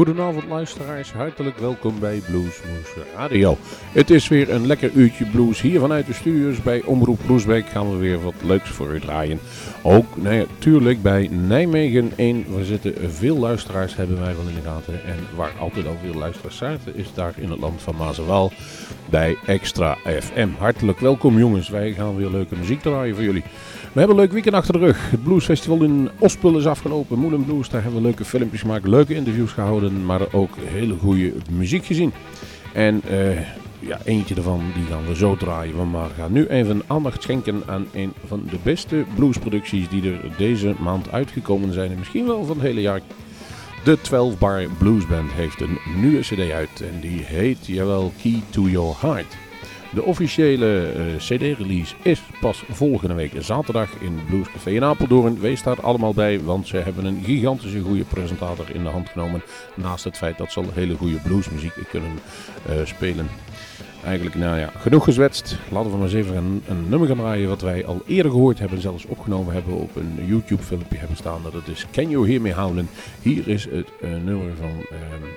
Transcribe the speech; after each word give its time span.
Goedenavond 0.00 0.44
luisteraars, 0.48 1.12
hartelijk 1.12 1.58
welkom 1.58 1.98
bij 1.98 2.22
Bluesmoes 2.26 2.94
Radio. 3.14 3.56
Het 3.92 4.10
is 4.10 4.28
weer 4.28 4.50
een 4.50 4.66
lekker 4.66 4.90
uurtje 4.92 5.24
blues 5.24 5.60
hier 5.60 5.80
vanuit 5.80 6.06
de 6.06 6.12
studios 6.12 6.62
bij 6.62 6.82
Omroep 6.82 7.18
Bluesbeek 7.26 7.68
gaan 7.68 7.90
we 7.90 7.96
weer 7.96 8.22
wat 8.22 8.34
leuks 8.42 8.70
voor 8.70 8.94
u 8.94 9.00
draaien. 9.00 9.40
Ook 9.82 10.16
natuurlijk 10.16 11.02
bij 11.02 11.28
Nijmegen 11.28 12.12
1, 12.16 12.44
we 12.56 12.64
zitten 12.64 13.10
veel 13.12 13.36
luisteraars 13.36 13.96
hebben 13.96 14.20
wij 14.20 14.34
wel 14.36 14.48
in 14.48 14.54
de 14.54 14.68
gaten 14.68 15.04
en 15.04 15.18
waar 15.36 15.52
altijd 15.58 15.86
al 15.86 15.96
veel 16.02 16.14
luisteraars 16.14 16.56
zaten 16.56 16.96
is 16.96 17.14
daar 17.14 17.34
in 17.36 17.50
het 17.50 17.60
land 17.60 17.82
van 17.82 17.96
Mazenwaal 17.96 18.52
bij 19.10 19.36
Extra 19.46 19.96
FM. 20.20 20.48
Hartelijk 20.58 20.98
welkom 20.98 21.38
jongens, 21.38 21.68
wij 21.68 21.92
gaan 21.92 22.16
weer 22.16 22.30
leuke 22.30 22.56
muziek 22.56 22.80
draaien 22.80 23.14
voor 23.14 23.24
jullie. 23.24 23.44
We 23.92 23.98
hebben 23.98 24.16
een 24.16 24.22
leuk 24.22 24.32
weekend 24.32 24.54
achter 24.54 24.72
de 24.72 24.78
rug. 24.78 25.10
Het 25.10 25.22
Bluesfestival 25.22 25.82
in 25.82 26.10
Ospel 26.18 26.58
is 26.58 26.66
afgelopen. 26.66 27.18
Moelen 27.18 27.44
Blues, 27.44 27.68
daar 27.68 27.82
hebben 27.82 28.00
we 28.00 28.06
leuke 28.06 28.24
filmpjes 28.24 28.60
gemaakt, 28.60 28.86
leuke 28.86 29.14
interviews 29.14 29.52
gehouden, 29.52 30.04
maar 30.04 30.32
ook 30.32 30.50
hele 30.64 30.94
goede 30.94 31.32
muziek 31.50 31.84
gezien. 31.84 32.12
En 32.72 33.02
uh, 33.10 33.40
ja, 33.78 33.98
eentje 34.04 34.34
ervan 34.34 34.62
die 34.74 34.84
gaan 34.84 35.06
we 35.06 35.14
zo 35.14 35.36
draaien. 35.36 35.90
Maar 35.90 36.08
we 36.08 36.14
gaan 36.14 36.32
nu 36.32 36.46
even 36.46 36.82
aandacht 36.86 37.22
schenken 37.22 37.62
aan 37.66 37.86
een 37.92 38.12
van 38.26 38.42
de 38.50 38.58
beste 38.62 39.04
bluesproducties 39.14 39.88
die 39.88 40.12
er 40.12 40.20
deze 40.36 40.74
maand 40.78 41.10
uitgekomen 41.12 41.72
zijn. 41.72 41.90
En 41.90 41.98
misschien 41.98 42.26
wel 42.26 42.44
van 42.44 42.56
het 42.56 42.66
hele 42.66 42.80
jaar. 42.80 43.00
De 43.84 44.00
12 44.00 44.38
Bar 44.38 44.62
Blues 44.78 45.06
Band 45.06 45.32
heeft 45.32 45.60
een 45.60 45.78
nieuwe 45.96 46.20
cd 46.20 46.50
uit 46.50 46.80
en 46.80 47.00
die 47.00 47.20
heet, 47.22 47.66
jawel, 47.66 48.12
Key 48.22 48.42
to 48.50 48.68
Your 48.68 48.96
Heart. 49.00 49.49
De 49.94 50.02
officiële 50.02 50.92
uh, 50.96 51.16
CD-release 51.16 51.94
is 52.02 52.22
pas 52.40 52.62
volgende 52.70 53.14
week 53.14 53.32
zaterdag 53.38 53.90
in 54.00 54.20
Bluescafé 54.28 54.70
in 54.70 54.84
Apeldoorn. 54.84 55.40
Wees 55.40 55.62
daar 55.62 55.80
allemaal 55.80 56.14
bij, 56.14 56.40
want 56.40 56.68
ze 56.68 56.76
hebben 56.76 57.04
een 57.04 57.22
gigantische 57.24 57.80
goede 57.80 58.04
presentator 58.04 58.70
in 58.74 58.82
de 58.82 58.88
hand 58.88 59.08
genomen. 59.08 59.42
Naast 59.74 60.04
het 60.04 60.16
feit 60.16 60.38
dat 60.38 60.52
ze 60.52 60.60
al 60.60 60.66
hele 60.72 60.94
goede 60.94 61.16
bluesmuziek 61.16 61.72
kunnen 61.88 62.10
uh, 62.68 62.74
spelen. 62.84 63.28
Eigenlijk, 64.04 64.36
nou 64.36 64.58
ja, 64.58 64.72
genoeg 64.76 65.04
gezwetst. 65.04 65.56
Laten 65.70 65.90
we 65.90 65.96
maar 65.96 66.06
eens 66.06 66.14
even 66.14 66.62
een, 66.66 66.88
nummer 66.88 67.08
gaan 67.08 67.16
draaien 67.16 67.48
wat 67.48 67.60
wij 67.60 67.86
al 67.86 68.02
eerder 68.06 68.30
gehoord 68.30 68.58
hebben. 68.58 68.80
Zelfs 68.80 69.04
opgenomen 69.04 69.54
hebben 69.54 69.74
op 69.74 69.96
een 69.96 70.26
YouTube 70.26 70.62
filmpje 70.62 70.98
hebben 70.98 71.16
staan. 71.16 71.40
Dat 71.42 71.68
is 71.68 71.86
Can 71.92 72.10
You 72.10 72.28
Hear 72.28 72.40
Me 72.40 72.54
Howlin'. 72.54 72.88
Hier 73.22 73.48
is 73.48 73.64
het 73.64 73.88
uh, 74.02 74.10
nummer 74.24 74.52
van 74.60 74.86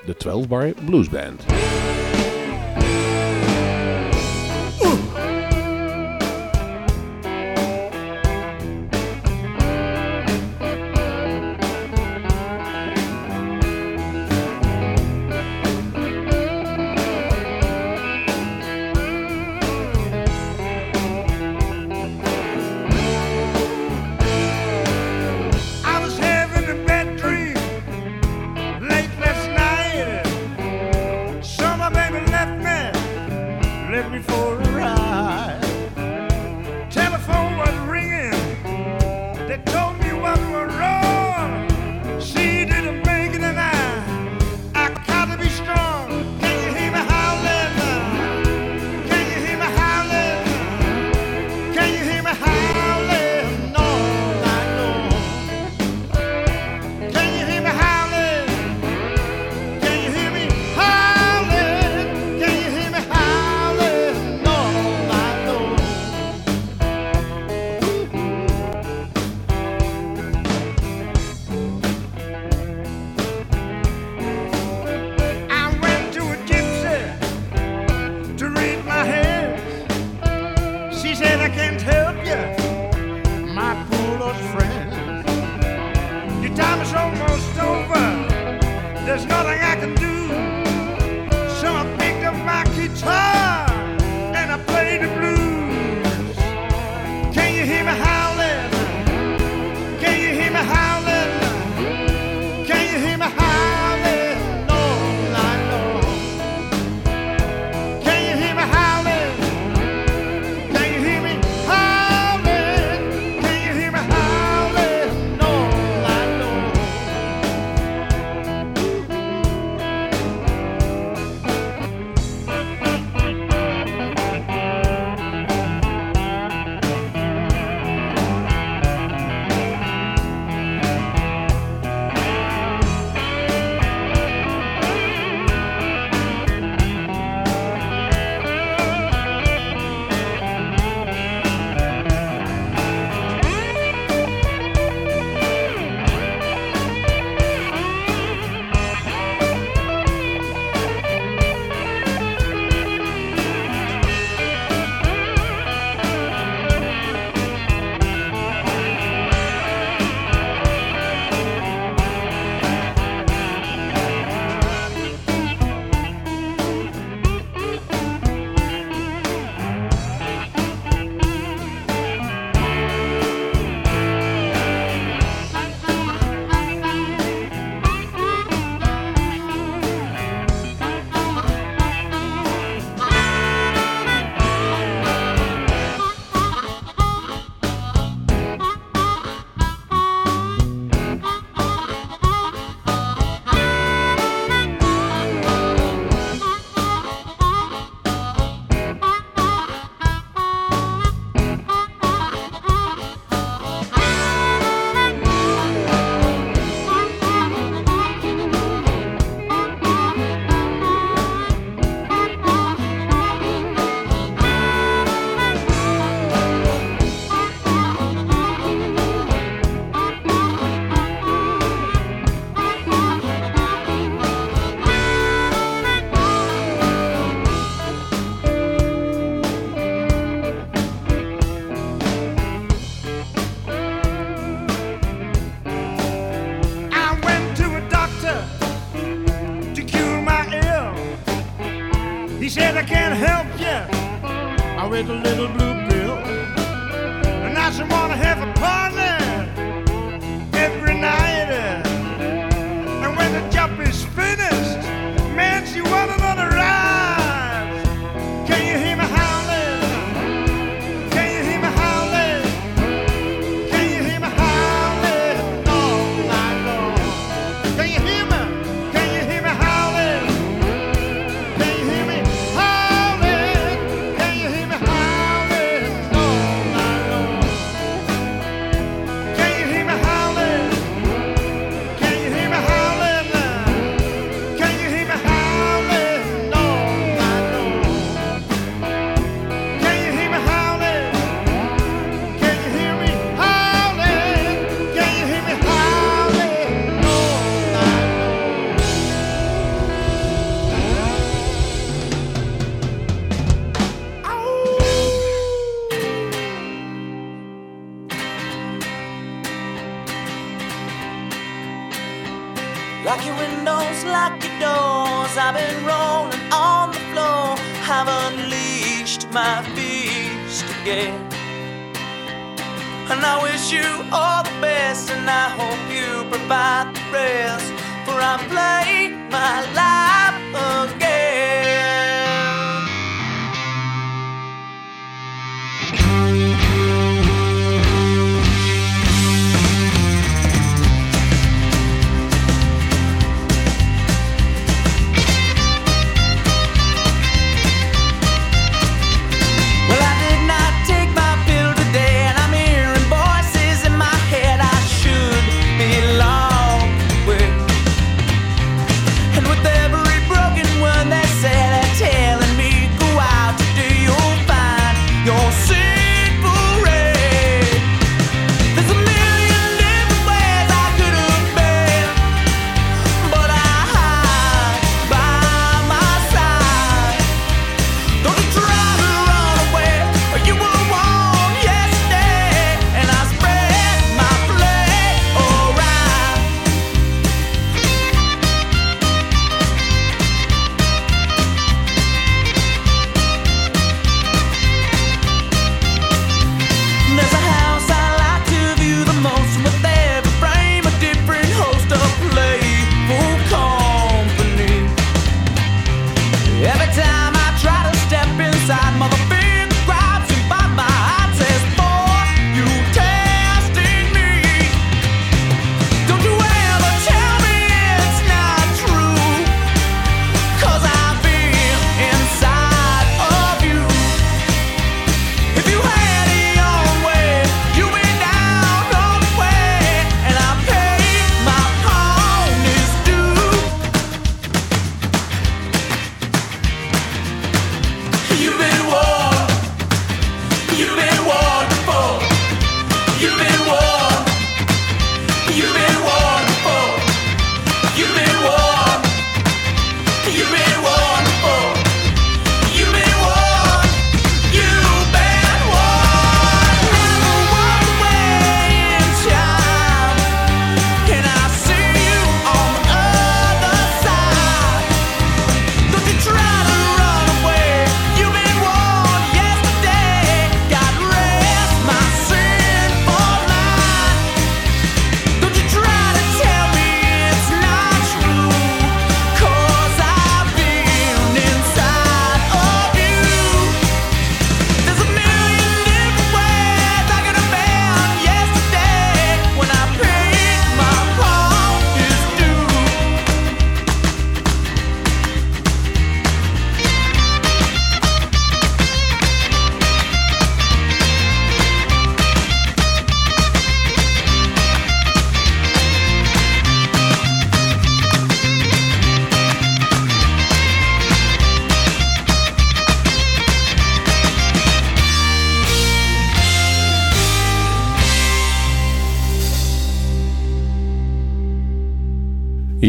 de 0.06 0.16
12 0.16 0.48
Bar 0.48 0.74
Blues 0.86 1.10
Band. 1.10 1.44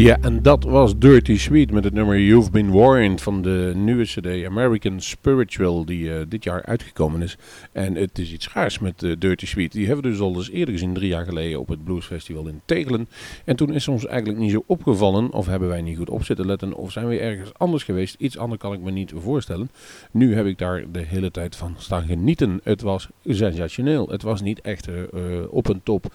Yeah. 0.05 0.14
En 0.25 0.41
dat 0.41 0.63
was 0.63 0.97
Dirty 0.97 1.37
Sweet 1.37 1.71
met 1.71 1.83
het 1.83 1.93
nummer 1.93 2.19
You've 2.19 2.51
Been 2.51 2.71
Warned 2.71 3.21
van 3.21 3.41
de 3.41 3.71
nieuwe 3.75 4.03
CD 4.03 4.45
American 4.45 5.01
Spiritual 5.01 5.85
die 5.85 6.03
uh, 6.03 6.15
dit 6.27 6.43
jaar 6.43 6.63
uitgekomen 6.63 7.21
is. 7.21 7.37
En 7.71 7.95
het 7.95 8.19
is 8.19 8.31
iets 8.31 8.45
schaars 8.45 8.79
met 8.79 9.03
uh, 9.03 9.15
Dirty 9.19 9.45
Sweet. 9.45 9.71
Die 9.71 9.85
hebben 9.85 10.03
we 10.03 10.09
dus 10.11 10.19
al 10.19 10.35
eens 10.35 10.49
eerder 10.49 10.73
gezien, 10.73 10.93
drie 10.93 11.07
jaar 11.07 11.25
geleden 11.25 11.59
op 11.59 11.67
het 11.67 11.83
Blues 11.83 12.05
Festival 12.05 12.47
in 12.47 12.61
Tegelen. 12.65 13.07
En 13.45 13.55
toen 13.55 13.73
is 13.73 13.87
ons 13.87 14.05
eigenlijk 14.05 14.39
niet 14.39 14.51
zo 14.51 14.63
opgevallen, 14.67 15.31
of 15.31 15.45
hebben 15.45 15.67
wij 15.67 15.81
niet 15.81 15.97
goed 15.97 16.09
op 16.09 16.23
zitten 16.23 16.45
letten, 16.45 16.73
of 16.73 16.91
zijn 16.91 17.07
we 17.07 17.19
ergens 17.19 17.53
anders 17.53 17.83
geweest. 17.83 18.15
Iets 18.19 18.37
anders 18.37 18.61
kan 18.61 18.73
ik 18.73 18.81
me 18.81 18.91
niet 18.91 19.13
voorstellen. 19.15 19.69
Nu 20.11 20.35
heb 20.35 20.45
ik 20.45 20.57
daar 20.57 20.83
de 20.91 21.01
hele 21.01 21.31
tijd 21.31 21.55
van 21.55 21.75
staan 21.77 22.05
genieten. 22.05 22.59
Het 22.63 22.81
was 22.81 23.09
sensationeel. 23.25 24.07
Het 24.09 24.21
was 24.21 24.41
niet 24.41 24.61
echt 24.61 24.87
uh, 24.87 25.03
op 25.49 25.69
een 25.69 25.83
top 25.83 26.13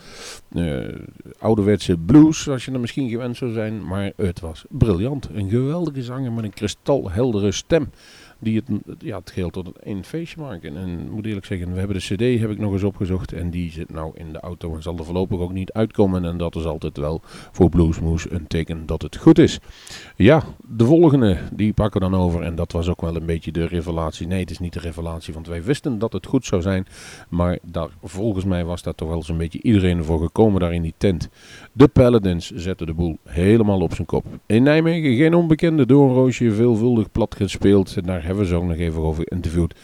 ouderwetse 1.39 1.97
blues, 1.97 2.43
zoals 2.43 2.65
je 2.65 2.73
er 2.73 2.81
misschien 2.81 3.09
gewend 3.09 3.37
zou 3.37 3.53
zijn 3.53 3.87
maar 3.87 4.00
het 4.17 4.41
was 4.41 4.65
briljant. 4.69 5.29
Een 5.33 5.49
geweldige 5.49 6.03
zanger 6.03 6.33
met 6.33 6.45
een 6.45 6.53
kristalheldere 6.53 7.53
stem 7.53 7.91
die 8.41 8.57
het, 8.57 8.81
ja, 8.99 9.19
het 9.19 9.31
geheel 9.31 9.51
tot 9.51 9.71
een 9.81 10.05
feestje 10.05 10.41
maken. 10.41 10.77
En 10.77 11.11
moet 11.11 11.27
eerlijk 11.27 11.47
zeggen, 11.47 11.73
we 11.73 11.79
hebben 11.79 11.97
de 11.97 12.15
cd 12.15 12.41
heb 12.41 12.51
ik 12.51 12.59
nog 12.59 12.73
eens 12.73 12.83
opgezocht 12.83 13.33
en 13.33 13.51
die 13.51 13.71
zit 13.71 13.93
nou 13.93 14.13
in 14.15 14.33
de 14.33 14.41
auto 14.41 14.75
en 14.75 14.83
zal 14.83 14.99
er 14.99 15.05
voorlopig 15.05 15.39
ook 15.39 15.53
niet 15.53 15.73
uitkomen. 15.73 16.25
En 16.25 16.37
dat 16.37 16.57
is 16.57 16.65
altijd 16.65 16.97
wel 16.97 17.21
voor 17.25 17.69
Bluesmoes 17.69 18.31
een 18.31 18.47
teken 18.47 18.87
dat 18.87 19.03
het 19.03 19.17
goed 19.17 19.39
is. 19.39 19.59
Ja, 20.17 20.43
de 20.69 20.85
volgende, 20.85 21.39
die 21.53 21.73
pakken 21.73 22.01
we 22.01 22.11
dan 22.11 22.21
over 22.21 22.43
en 22.43 22.55
dat 22.55 22.73
was 22.73 22.89
ook 22.89 23.01
wel 23.01 23.17
een 23.17 23.27
beetje 23.27 23.53
de 23.53 23.67
revelatie. 23.67 24.27
Nee, 24.27 24.41
het 24.41 24.51
is 24.51 24.59
niet 24.59 24.73
de 24.73 24.81
revelatie, 24.81 25.35
want 25.35 25.47
wij 25.47 25.63
wisten 25.63 25.99
dat 25.99 26.13
het 26.13 26.27
goed 26.27 26.45
zou 26.45 26.63
zijn. 26.63 26.87
Maar 27.29 27.59
daar, 27.63 27.89
volgens 28.03 28.45
mij 28.45 28.65
was 28.65 28.83
daar 28.83 28.95
toch 28.95 29.09
wel 29.09 29.23
zo'n 29.23 29.39
beetje 29.39 29.63
iedereen 29.63 30.05
voor 30.05 30.21
gekomen 30.21 30.61
daar 30.61 30.75
in 30.75 30.83
die 30.83 30.95
tent. 30.97 31.29
De 31.73 31.89
Paladins 31.89 32.51
zetten 32.51 32.87
de 32.87 32.95
boel 32.95 33.19
helemaal 33.25 33.81
op 33.81 33.95
zijn 33.95 34.07
kop. 34.07 34.25
In 34.47 34.63
Nijmegen 34.63 35.17
geen 35.17 35.35
onbekende 35.35 35.87
doornroosje, 35.87 36.53
veelvuldig 36.53 37.13
plat 37.13 37.35
gespeeld. 37.35 38.07
Daar 38.07 38.25
hebben 38.25 38.43
we 38.43 38.49
zo 38.49 38.65
nog 38.65 38.77
even 38.77 39.03
over 39.03 39.33
interviewd. 39.33 39.75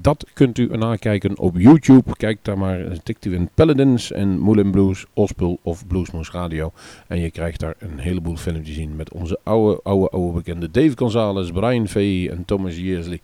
Dat 0.00 0.26
kunt 0.32 0.58
u 0.58 0.76
nakijken 0.76 1.38
op 1.38 1.58
YouTube. 1.58 2.16
Kijk 2.16 2.38
daar 2.42 2.58
maar, 2.58 3.02
tikt 3.02 3.24
u 3.24 3.34
in 3.34 3.48
Paladins 3.54 4.12
en 4.12 4.38
Moulin 4.38 4.70
Blues, 4.70 5.06
Ospel 5.14 5.58
of 5.62 5.86
Bluesmoes 5.86 6.30
Radio. 6.30 6.72
En 7.06 7.20
je 7.20 7.30
krijgt 7.30 7.60
daar 7.60 7.74
een 7.78 7.98
heleboel 7.98 8.36
filmpjes 8.36 8.74
zien 8.74 8.96
met 8.96 9.12
onze 9.12 9.38
oude, 9.42 9.80
oude, 9.82 10.08
oude 10.08 10.32
bekende 10.32 10.70
Dave 10.70 10.92
Gonzalez, 10.96 11.50
Brian 11.50 11.88
Fay 11.88 12.28
en 12.28 12.44
Thomas 12.44 12.76
Yearsley. 12.76 13.20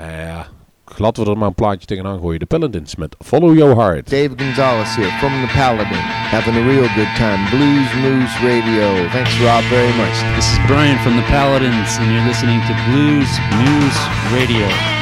Uh, 0.00 0.06
ja, 0.06 0.46
laten 0.96 1.24
we 1.24 1.30
er 1.30 1.38
maar 1.38 1.48
een 1.48 1.54
plaatje 1.54 1.86
tegenaan 1.86 2.18
gooien. 2.18 2.38
De 2.38 2.46
Paladins 2.46 2.96
met 2.96 3.16
Follow 3.18 3.56
Your 3.56 3.74
Heart. 3.76 4.10
Dave 4.10 4.30
Gonzalez 4.36 4.94
here 4.96 5.10
from 5.18 5.32
the 5.40 5.52
Paladin. 5.54 6.04
Having 6.36 6.56
a 6.56 6.64
real 6.66 6.88
good 6.94 7.12
time. 7.16 7.40
Blues 7.50 7.90
Moose 8.02 8.36
Radio. 8.50 9.08
Thanks 9.08 9.40
Rob 9.40 9.62
very 9.62 9.94
much. 10.02 10.16
This 10.36 10.52
is 10.52 10.58
Brian 10.66 10.98
from 10.98 11.16
the 11.16 11.26
Paladins 11.26 11.96
and 12.00 12.10
you're 12.12 12.26
listening 12.26 12.60
to 12.68 12.74
Blues 12.88 13.30
Moose 13.60 14.00
Radio. 14.32 14.97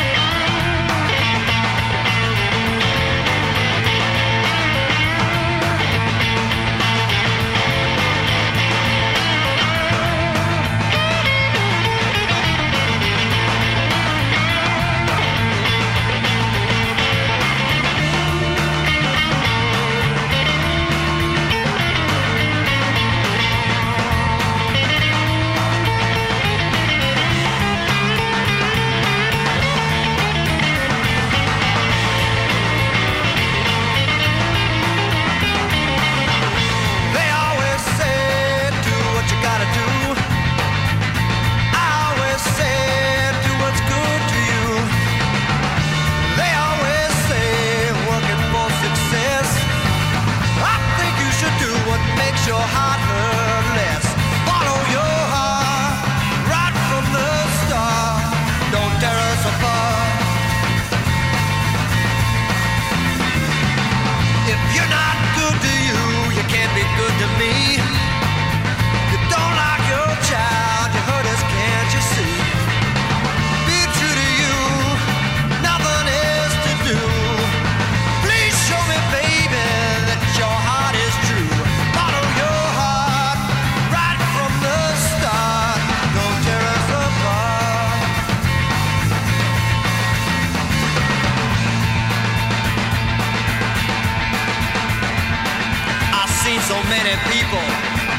so 96.77 96.89
many 96.91 97.17
people 97.33 97.65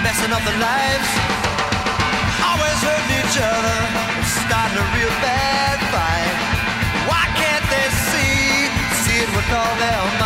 messing 0.02 0.34
up 0.34 0.42
their 0.42 0.58
lives. 0.58 1.10
Always 2.42 2.80
hurting 2.82 3.14
each 3.22 3.38
other, 3.38 3.78
starting 4.42 4.78
a 4.82 4.86
real 4.98 5.14
bad 5.22 5.78
fight. 5.94 6.38
Why 7.10 7.24
can't 7.38 7.66
they 7.74 7.88
see, 8.10 8.66
see 9.02 9.18
it 9.26 9.30
would 9.36 9.50
all 9.54 9.76
them 9.78 10.17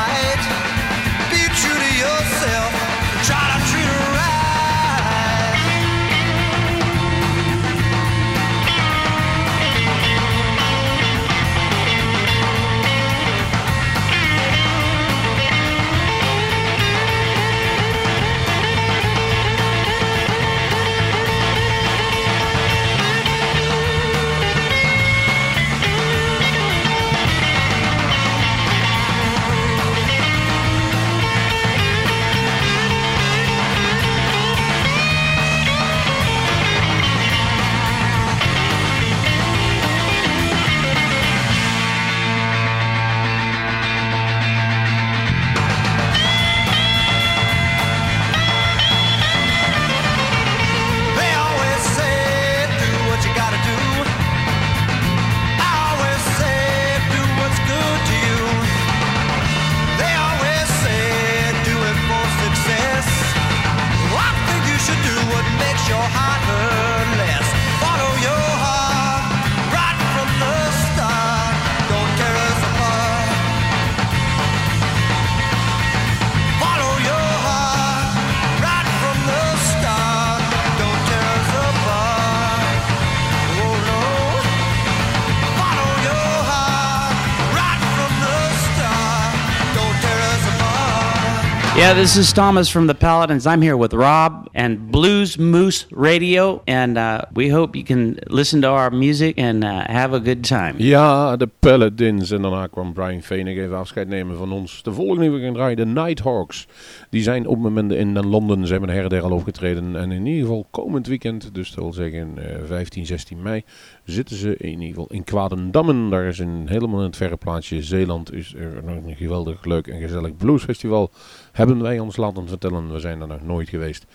Yeah, 91.76 91.94
this 91.94 92.18
is 92.18 92.34
Thomas 92.34 92.70
from 92.70 92.88
the 92.88 92.94
Paladins. 92.94 93.46
I'm 93.46 93.62
here 93.62 93.78
with 93.78 93.94
Rob 93.94 94.50
and 94.54 94.92
Blues 94.92 95.38
Moose 95.38 95.86
Radio, 95.92 96.62
and 96.68 96.98
uh, 96.98 97.22
we 97.34 97.48
hope 97.48 97.78
you 97.78 97.86
can 97.86 98.20
listen 98.28 98.62
to 98.62 98.68
our 98.68 98.90
music 98.92 99.40
and 99.40 99.64
uh, 99.64 99.86
have 99.88 100.14
a 100.14 100.20
good 100.20 100.44
time. 100.44 100.74
Ja, 100.78 101.38
de 101.38 101.48
Paladins. 101.60 102.32
En 102.32 102.42
daarna 102.42 102.68
kwam 102.68 102.94
Brian 102.94 103.22
Fenig 103.22 103.58
even 103.58 103.78
afscheid 103.78 104.08
nemen 104.08 104.38
van 104.38 104.52
ons. 104.52 104.84
De 104.84 104.94
volgende 104.94 105.22
die 105.22 105.32
we 105.32 105.40
gaan 105.40 105.54
draaien, 105.54 105.78
de 105.78 105.86
Nighthawks. 105.86 106.68
Die 107.10 107.24
zijn 107.24 107.48
op 107.48 107.58
moment 107.58 107.92
in 107.92 108.26
Londen. 108.28 108.68
Ze 108.68 108.72
hebben 108.72 108.90
her 108.90 109.14
en 109.14 109.22
al 109.22 109.32
opgetreden. 109.32 109.96
En 109.96 110.12
in 110.12 110.26
ieder 110.26 110.42
geval 110.42 110.66
komend 110.72 111.08
weekend, 111.08 111.54
dus 111.54 111.72
dat 111.72 111.84
wil 111.84 111.94
zeggen 111.94 112.36
uh, 112.38 112.44
15, 112.66 113.06
16 113.06 113.42
mei, 113.42 113.64
zitten 114.04 114.36
ze 114.36 114.58
in 114.58 114.70
ieder 114.70 114.88
geval 114.88 115.08
in 115.10 115.24
Kwadendammen. 115.24 116.10
Daar 116.10 116.26
is 116.26 116.40
een 116.40 116.64
helemaal 116.66 117.00
in 117.00 117.06
het 117.06 117.18
verre 117.18 117.38
plaatsje 117.38 117.84
Zeeland. 117.84 118.34
Is 118.34 118.54
er 118.54 118.82
nog 118.86 118.96
een 119.06 119.16
geweldig 119.16 119.66
leuk 119.66 119.88
en 119.88 120.00
gezellig 120.00 120.36
bluesfestival. 120.38 121.12
Hebben 121.52 121.82
wij 121.82 122.00
ons 122.00 122.18
laten 122.18 122.48
vertellen. 122.48 122.92
We 122.92 123.00
zijn 123.00 123.22
er 123.22 123.28
nog 123.28 123.44
nooit 123.44 123.70
geweest. 123.70 124.06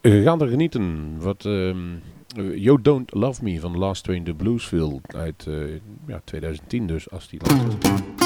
We 0.00 0.22
gaan 0.22 0.40
er 0.40 0.48
genieten. 0.48 1.16
Wat... 1.18 1.44
Um, 1.44 2.02
You 2.36 2.82
Don't 2.82 3.14
Love 3.14 3.42
Me 3.42 3.60
van 3.60 3.78
Last 3.78 4.04
Train 4.04 4.24
to 4.24 4.34
Bluesville 4.34 5.00
uit 5.06 5.46
uh, 5.48 5.80
ja, 6.06 6.20
2010 6.24 6.86
dus, 6.86 7.10
als 7.10 7.28
die 7.28 7.40
laatste. 7.42 8.18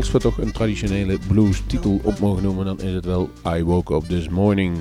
We 0.00 0.18
toch 0.18 0.38
een 0.38 0.52
traditionele 0.52 1.18
blues 1.28 1.62
titel 1.66 2.00
op 2.02 2.18
mogen 2.18 2.42
noemen, 2.42 2.64
dan 2.64 2.80
is 2.80 2.94
het 2.94 3.04
wel 3.04 3.30
I 3.56 3.62
Woke 3.62 3.94
Up 3.94 4.02
This 4.02 4.28
Morning. 4.28 4.76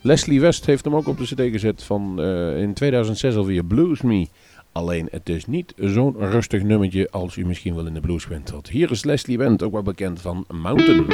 Leslie 0.00 0.40
West 0.40 0.66
heeft 0.66 0.84
hem 0.84 0.94
ook 0.94 1.08
op 1.08 1.18
de 1.18 1.24
cd 1.24 1.40
gezet 1.40 1.82
van 1.82 2.20
uh, 2.20 2.60
in 2.60 2.74
2006 2.74 3.34
alweer 3.34 3.64
Blues 3.64 4.02
Me. 4.02 4.26
Alleen 4.72 5.08
het 5.10 5.28
is 5.28 5.46
niet 5.46 5.74
zo'n 5.76 6.16
rustig 6.18 6.62
nummertje 6.62 7.10
als 7.10 7.36
u 7.36 7.46
misschien 7.46 7.74
wel 7.74 7.86
in 7.86 7.94
de 7.94 8.00
blues 8.00 8.26
bent. 8.26 8.52
Hier 8.70 8.90
is 8.90 9.04
Leslie 9.04 9.38
Wendt, 9.38 9.62
ook 9.62 9.72
wel 9.72 9.82
bekend 9.82 10.20
van 10.20 10.44
Mountain. 10.48 11.06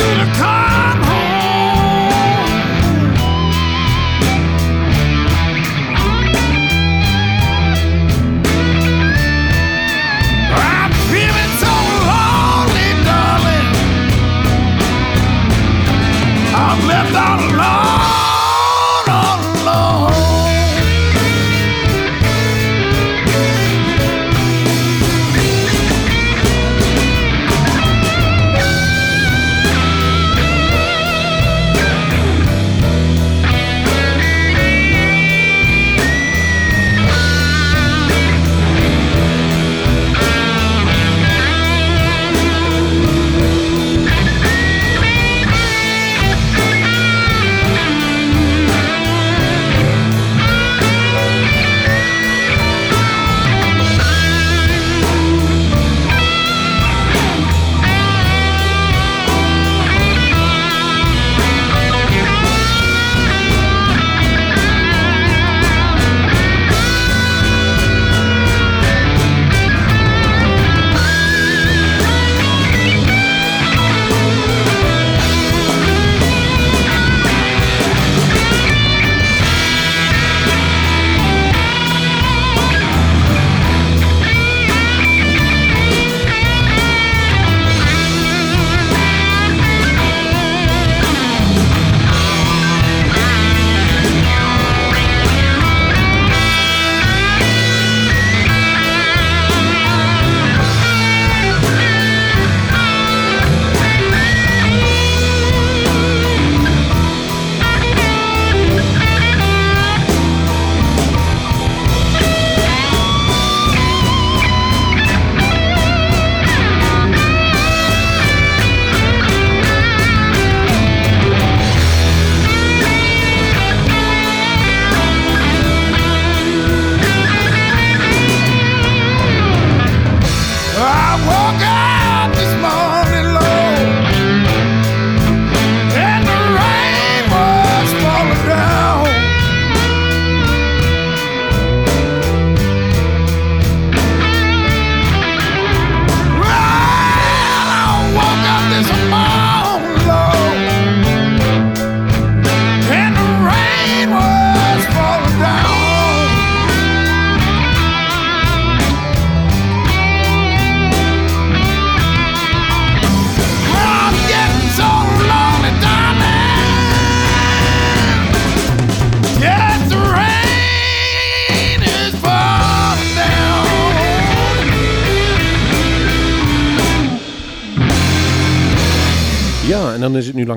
unicorn. 0.00 0.69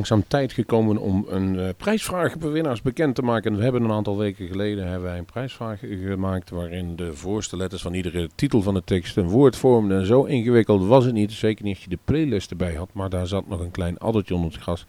Langzaam 0.09 0.27
tijd 0.27 0.53
gekomen 0.53 0.97
om 0.97 1.25
een 1.29 1.59
eh, 1.59 1.69
prijsvraag 1.77 2.33
winnaars 2.33 2.81
bekend 2.81 3.15
te 3.15 3.21
maken. 3.21 3.57
We 3.57 3.63
hebben 3.63 3.83
een 3.83 3.91
aantal 3.91 4.17
weken 4.17 4.47
geleden 4.47 4.87
hebben 4.87 5.09
wij 5.09 5.17
een 5.17 5.25
prijsvraag 5.25 5.79
gemaakt 5.79 6.49
waarin 6.49 6.95
de 6.95 7.13
voorste 7.13 7.57
letters 7.57 7.81
van 7.81 7.93
iedere 7.93 8.29
titel 8.35 8.61
van 8.61 8.73
de 8.73 8.83
tekst 8.83 9.17
een 9.17 9.29
woord 9.29 9.55
vormden. 9.55 9.99
En 9.99 10.05
zo 10.05 10.23
ingewikkeld 10.23 10.87
was 10.87 11.05
het 11.05 11.13
niet, 11.13 11.31
zeker 11.31 11.65
niet 11.65 11.75
als 11.75 11.83
je 11.83 11.89
de 11.89 11.97
playlist 12.05 12.51
erbij 12.51 12.73
had, 12.73 12.89
maar 12.93 13.09
daar 13.09 13.27
zat 13.27 13.47
nog 13.47 13.59
een 13.59 13.71
klein 13.71 13.97
addertje 13.97 14.35
onder 14.35 14.51
het 14.51 14.61
gas. 14.61 14.85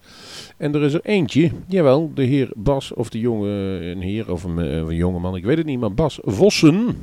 En 0.56 0.74
er 0.74 0.82
is 0.82 0.92
er 0.92 1.04
eentje, 1.04 1.50
jawel, 1.66 2.10
de 2.14 2.24
heer 2.24 2.50
Bas, 2.56 2.92
of 2.92 3.08
de 3.08 3.18
jonge, 3.18 3.50
een 3.90 4.02
heer 4.02 4.32
of 4.32 4.44
een, 4.44 4.58
eh, 4.58 4.76
een 4.76 4.96
jonge 4.96 5.18
man, 5.18 5.36
ik 5.36 5.44
weet 5.44 5.56
het 5.56 5.66
niet, 5.66 5.80
maar 5.80 5.94
Bas 5.94 6.18
Vossen 6.22 6.96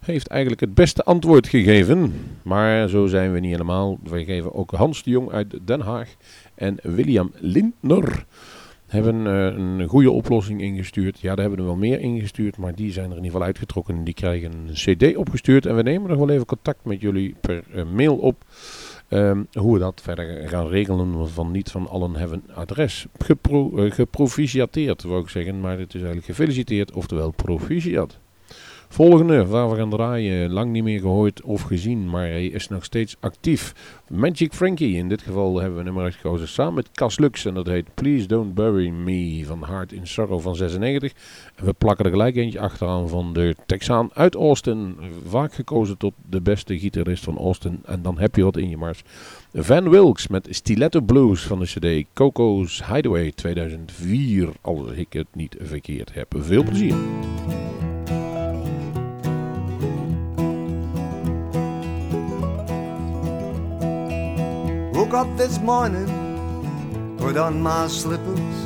heeft 0.00 0.26
eigenlijk 0.26 0.60
het 0.60 0.74
beste 0.74 1.04
antwoord 1.04 1.48
gegeven. 1.48 2.14
Maar 2.42 2.88
zo 2.88 3.06
zijn 3.06 3.32
we 3.32 3.40
niet 3.40 3.50
helemaal. 3.50 3.98
Wij 4.02 4.24
geven 4.24 4.54
ook 4.54 4.70
Hans 4.70 5.02
de 5.02 5.10
Jong 5.10 5.30
uit 5.30 5.58
Den 5.64 5.80
Haag 5.80 6.16
en 6.58 6.78
William 6.82 7.32
Lindner 7.38 8.26
hebben 8.88 9.26
eh, 9.26 9.58
een 9.58 9.88
goede 9.88 10.10
oplossing 10.10 10.62
ingestuurd. 10.62 11.20
Ja, 11.20 11.34
daar 11.34 11.38
hebben 11.38 11.56
we 11.56 11.62
er 11.62 11.70
wel 11.70 11.88
meer 11.88 12.00
ingestuurd, 12.00 12.56
maar 12.56 12.74
die 12.74 12.92
zijn 12.92 13.04
er 13.04 13.10
in 13.10 13.16
ieder 13.16 13.30
geval 13.30 13.46
uitgetrokken. 13.46 14.04
Die 14.04 14.14
krijgen 14.14 14.52
een 14.52 14.74
cd 14.74 15.16
opgestuurd 15.16 15.66
en 15.66 15.76
we 15.76 15.82
nemen 15.82 16.08
nog 16.08 16.18
wel 16.18 16.30
even 16.30 16.46
contact 16.46 16.84
met 16.84 17.00
jullie 17.00 17.34
per 17.40 17.64
eh, 17.72 17.84
mail 17.84 18.16
op. 18.16 18.44
ehm, 19.08 19.42
hoe 19.52 19.72
we 19.72 19.78
dat 19.78 20.00
verder 20.02 20.48
gaan 20.48 20.68
regelen, 20.68 21.28
van 21.28 21.50
niet 21.50 21.70
van 21.70 21.88
allen 21.88 22.14
hebben 22.14 22.42
adres 22.54 23.06
gepro 23.18 23.76
eh, 23.76 23.90
geproficiateerd, 23.90 25.02
wou 25.02 25.22
ik 25.22 25.28
zeggen. 25.28 25.60
Maar 25.60 25.78
het 25.78 25.88
is 25.88 26.02
eigenlijk 26.02 26.26
gefeliciteerd, 26.26 26.92
oftewel 26.92 27.30
proficiat. 27.30 28.18
Volgende, 28.90 29.46
waar 29.46 29.70
we 29.70 29.76
gaan 29.76 29.90
draaien, 29.90 30.52
lang 30.52 30.72
niet 30.72 30.82
meer 30.82 31.00
gehoord 31.00 31.42
of 31.42 31.62
gezien, 31.62 32.10
maar 32.10 32.26
hij 32.26 32.46
is 32.46 32.68
nog 32.68 32.84
steeds 32.84 33.16
actief. 33.20 33.74
Magic 34.10 34.52
Frankie, 34.52 34.96
in 34.96 35.08
dit 35.08 35.22
geval 35.22 35.60
hebben 35.60 35.78
we 35.78 35.84
nummer 35.84 36.02
uitgekozen 36.02 36.48
samen 36.48 36.74
met 36.74 36.90
Cas 36.92 37.18
Lux 37.18 37.44
en 37.44 37.54
dat 37.54 37.66
heet 37.66 37.94
Please 37.94 38.26
Don't 38.26 38.54
Bury 38.54 38.88
Me 38.88 39.42
van 39.46 39.64
Heart 39.64 39.92
in 39.92 40.06
Sorrow 40.06 40.40
van 40.40 40.56
96. 40.56 41.12
En 41.54 41.64
we 41.64 41.72
plakken 41.72 42.04
er 42.04 42.10
gelijk 42.10 42.36
eentje 42.36 42.60
achteraan 42.60 43.08
van 43.08 43.32
de 43.32 43.56
Texaan 43.66 44.10
uit 44.12 44.34
Austin, 44.34 44.96
vaak 45.26 45.54
gekozen 45.54 45.96
tot 45.96 46.14
de 46.30 46.40
beste 46.40 46.78
gitarist 46.78 47.24
van 47.24 47.38
Austin 47.38 47.80
en 47.84 48.02
dan 48.02 48.18
heb 48.18 48.36
je 48.36 48.44
wat 48.44 48.56
in 48.56 48.68
je 48.68 48.76
mars. 48.76 49.02
Van 49.54 49.90
Wilkes 49.90 50.28
met 50.28 50.46
Stiletto 50.50 51.00
Blues 51.00 51.42
van 51.42 51.58
de 51.58 51.64
cd 51.64 52.06
Coco's 52.14 52.86
Hideaway 52.86 53.32
2004, 53.32 54.48
als 54.60 54.90
ik 54.90 55.12
het 55.12 55.28
niet 55.32 55.56
verkeerd 55.60 56.14
heb. 56.14 56.34
Veel 56.38 56.62
plezier. 56.62 56.94
Woke 64.98 65.14
up 65.14 65.36
this 65.36 65.60
morning, 65.60 66.08
put 67.18 67.36
on 67.36 67.62
my 67.62 67.86
slippers, 67.86 68.56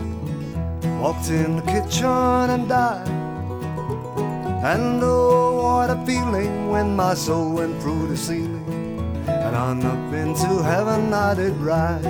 walked 0.99 1.29
in 1.29 1.57
the 1.57 1.63
kitchen 1.71 2.49
and 2.55 2.67
died. 2.67 3.07
And 4.65 5.03
oh, 5.03 5.63
what 5.63 5.91
a 5.91 6.07
feeling 6.07 6.71
when 6.71 6.97
my 6.97 7.13
soul 7.13 7.53
went 7.53 7.83
through 7.83 8.09
the 8.09 8.17
ceiling 8.17 8.65
and 9.29 9.55
on 9.55 9.85
up 9.85 10.15
into 10.15 10.63
heaven 10.63 11.13
I 11.13 11.35
did 11.35 11.55
ride. 11.59 12.03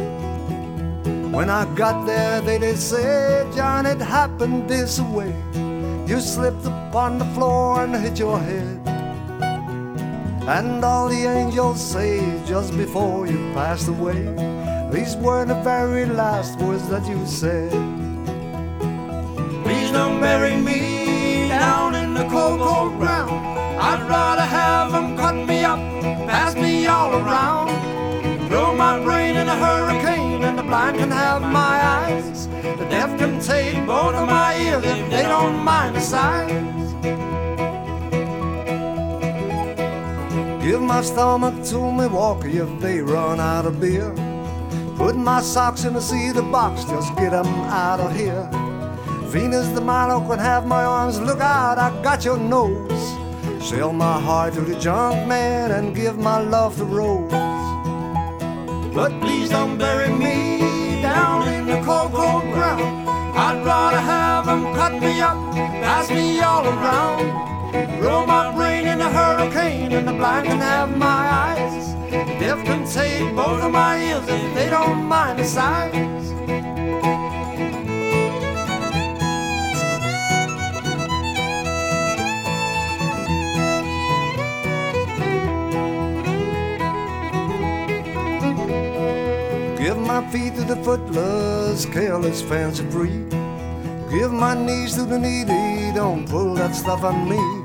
When 1.35 1.51
I 1.51 1.65
got 1.75 2.07
there, 2.07 2.41
they 2.43 2.61
did 2.61 2.79
say, 2.79 3.45
John, 3.57 3.87
it 3.87 4.01
happened 4.01 4.71
this 4.71 5.01
way. 5.01 5.35
You 6.07 6.21
slipped 6.21 6.65
upon 6.65 7.19
the 7.19 7.27
floor 7.35 7.83
and 7.83 7.97
hit 7.97 8.21
your 8.21 8.39
head. 8.39 8.92
And 10.49 10.85
all 10.85 11.09
the 11.09 11.25
angels 11.25 11.81
say 11.81 12.19
just 12.45 12.77
before 12.77 13.29
you 13.29 13.39
passed 13.55 13.87
away, 13.87 14.25
These 14.91 15.15
were 15.17 15.45
the 15.45 15.55
very 15.63 16.05
last 16.05 16.59
words 16.59 16.89
that 16.89 17.07
you 17.09 17.25
said. 17.27 17.71
Please 19.63 19.93
don't 19.93 20.21
bury 20.21 20.57
me 20.57 21.47
down 21.49 21.95
in 21.95 22.13
the 22.13 22.27
cold, 22.29 22.61
cold 22.61 22.99
ground. 22.99 23.31
I'd 23.81 24.03
rather 24.09 24.43
have 24.43 24.91
them 24.91 25.17
cut 25.17 25.37
me 25.47 25.65
up, 25.65 25.79
pass 26.29 26.57
me 26.57 26.87
all 26.87 27.15
around. 27.15 27.71
Throw 28.49 28.75
my 28.75 28.99
brain 28.99 29.37
in 29.37 29.47
a 29.49 29.57
hurricane, 29.57 30.43
and 30.43 30.59
the 30.59 30.65
blind 30.65 30.99
can 30.99 31.13
have 31.13 31.43
my 31.43 31.77
eyes. 31.99 32.49
The 32.49 32.87
deaf 32.91 33.17
can 33.17 33.41
take 33.41 33.87
both 33.87 34.17
of 34.17 34.27
my 34.27 34.59
ears 34.59 34.85
if 34.85 35.09
they 35.09 35.23
don't 35.23 35.63
mind 35.63 35.95
the 35.95 36.01
size. 36.01 36.73
Give 40.73 40.81
my 40.81 41.03
stomach 41.03 41.63
to 41.67 41.93
Milwaukee 41.93 42.57
if 42.57 42.81
they 42.81 43.03
run 43.03 43.41
out 43.41 43.67
of 43.67 43.79
beer. 43.79 44.11
Put 44.97 45.15
my 45.15 45.43
socks 45.43 45.85
in 45.85 45.93
the 45.93 46.01
cedar 46.01 46.41
box, 46.41 46.85
just 46.85 47.15
get 47.15 47.35
'em 47.35 47.53
out 47.69 48.01
of 48.01 48.17
here. 48.17 48.49
Venus 49.35 49.69
the 49.75 49.83
Milo 49.83 50.21
can 50.27 50.39
have 50.39 50.65
my 50.67 50.83
arms, 50.83 51.21
look 51.21 51.43
out, 51.43 51.77
I 51.77 51.91
got 52.03 52.25
your 52.25 52.39
nose. 52.39 53.05
Sell 53.61 53.93
my 53.93 54.19
heart 54.19 54.55
to 54.55 54.63
the 54.63 54.77
junk 54.77 55.29
man 55.29 55.73
and 55.73 55.95
give 55.95 56.17
my 56.17 56.39
love 56.41 56.79
to 56.79 56.87
Rose. 56.87 57.31
But 58.95 59.13
please 59.21 59.51
don't 59.51 59.77
bury 59.77 60.09
me 60.09 61.03
down 61.03 61.49
in 61.49 61.67
the 61.67 61.83
cold, 61.83 62.13
cold 62.15 62.45
ground. 62.55 62.89
I'd 63.37 63.61
rather 63.63 64.03
have 64.15 64.49
'em 64.49 64.63
cut 64.75 64.93
me 65.03 65.21
up, 65.21 65.37
pass 65.85 66.09
me 66.09 66.41
all 66.41 66.65
around. 66.65 67.43
Roll 67.73 68.27
my 68.27 68.55
brain 68.55 68.87
in 68.87 69.01
a 69.01 69.11
hurricane, 69.11 69.93
and 69.93 70.07
the 70.07 70.13
blind 70.13 70.47
can 70.47 70.59
have 70.59 70.95
my 70.97 71.07
eyes. 71.07 71.95
Deaf 72.39 72.63
can 72.65 72.87
take 72.87 73.35
both 73.35 73.63
of 73.63 73.73
my 73.73 73.97
ears 73.97 74.29
if 74.29 74.55
they 74.55 74.69
don't 74.69 75.05
mind 75.05 75.39
the 75.39 75.45
size. 75.45 75.93
Give 89.79 89.99
my 89.99 90.29
feet 90.31 90.55
to 90.57 90.65
the 90.65 90.77
footless, 90.85 91.87
careless, 91.87 92.43
fancy 92.43 92.85
free. 92.91 93.25
Give 94.11 94.31
my 94.31 94.55
knees 94.55 94.95
to 94.97 95.05
the 95.05 95.19
needy, 95.19 95.95
don't 95.95 96.29
pull 96.29 96.55
that 96.57 96.75
stuff 96.75 97.03
on 97.03 97.31
me. 97.31 97.62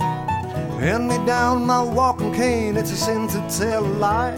Hand 0.80 1.08
me 1.08 1.18
down 1.26 1.66
my 1.66 1.82
walking 1.82 2.32
cane, 2.34 2.78
it's 2.78 2.92
a 2.92 2.96
sin 2.96 3.28
to 3.30 3.40
tell 3.50 3.84
a 3.84 3.96
lie. 3.98 4.36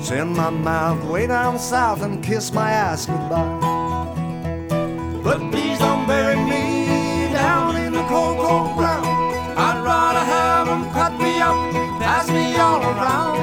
Send 0.00 0.36
my 0.36 0.48
mouth 0.48 1.02
way 1.04 1.26
down 1.26 1.58
south 1.58 2.02
and 2.02 2.22
kiss 2.22 2.52
my 2.52 2.70
ass 2.70 3.06
goodbye. 3.06 3.58
But 5.24 5.40
please 5.50 5.78
don't 5.80 6.06
bury 6.06 6.36
me 6.36 7.32
down 7.32 7.74
in 7.76 7.92
the 7.92 8.04
cold, 8.04 8.38
cold 8.38 8.76
ground. 8.76 9.06
I'd 9.58 9.82
rather 9.82 10.24
have 10.36 10.68
'em 10.68 10.84
cut 10.92 11.12
me 11.18 11.40
up, 11.40 11.56
pass 12.00 12.28
me 12.28 12.56
all 12.56 12.80
around. 12.80 13.38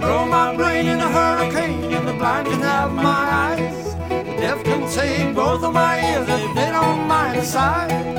Throw 0.00 0.24
my 0.24 0.56
brain 0.56 0.86
in 0.86 1.00
a 1.00 1.10
hurricane, 1.18 1.92
and 1.92 2.08
the 2.08 2.14
blind 2.14 2.46
can 2.48 2.62
have 2.62 2.92
my 2.92 3.24
eyes. 3.44 3.94
The 4.08 4.36
deaf 4.40 4.64
can 4.64 4.88
take 4.90 5.34
both 5.34 5.62
of 5.62 5.74
my 5.74 6.00
ears 6.00 6.28
if 6.28 6.54
they 6.54 6.70
don't 6.72 7.06
mind 7.06 7.38
the 7.38 7.44
size. 7.44 8.12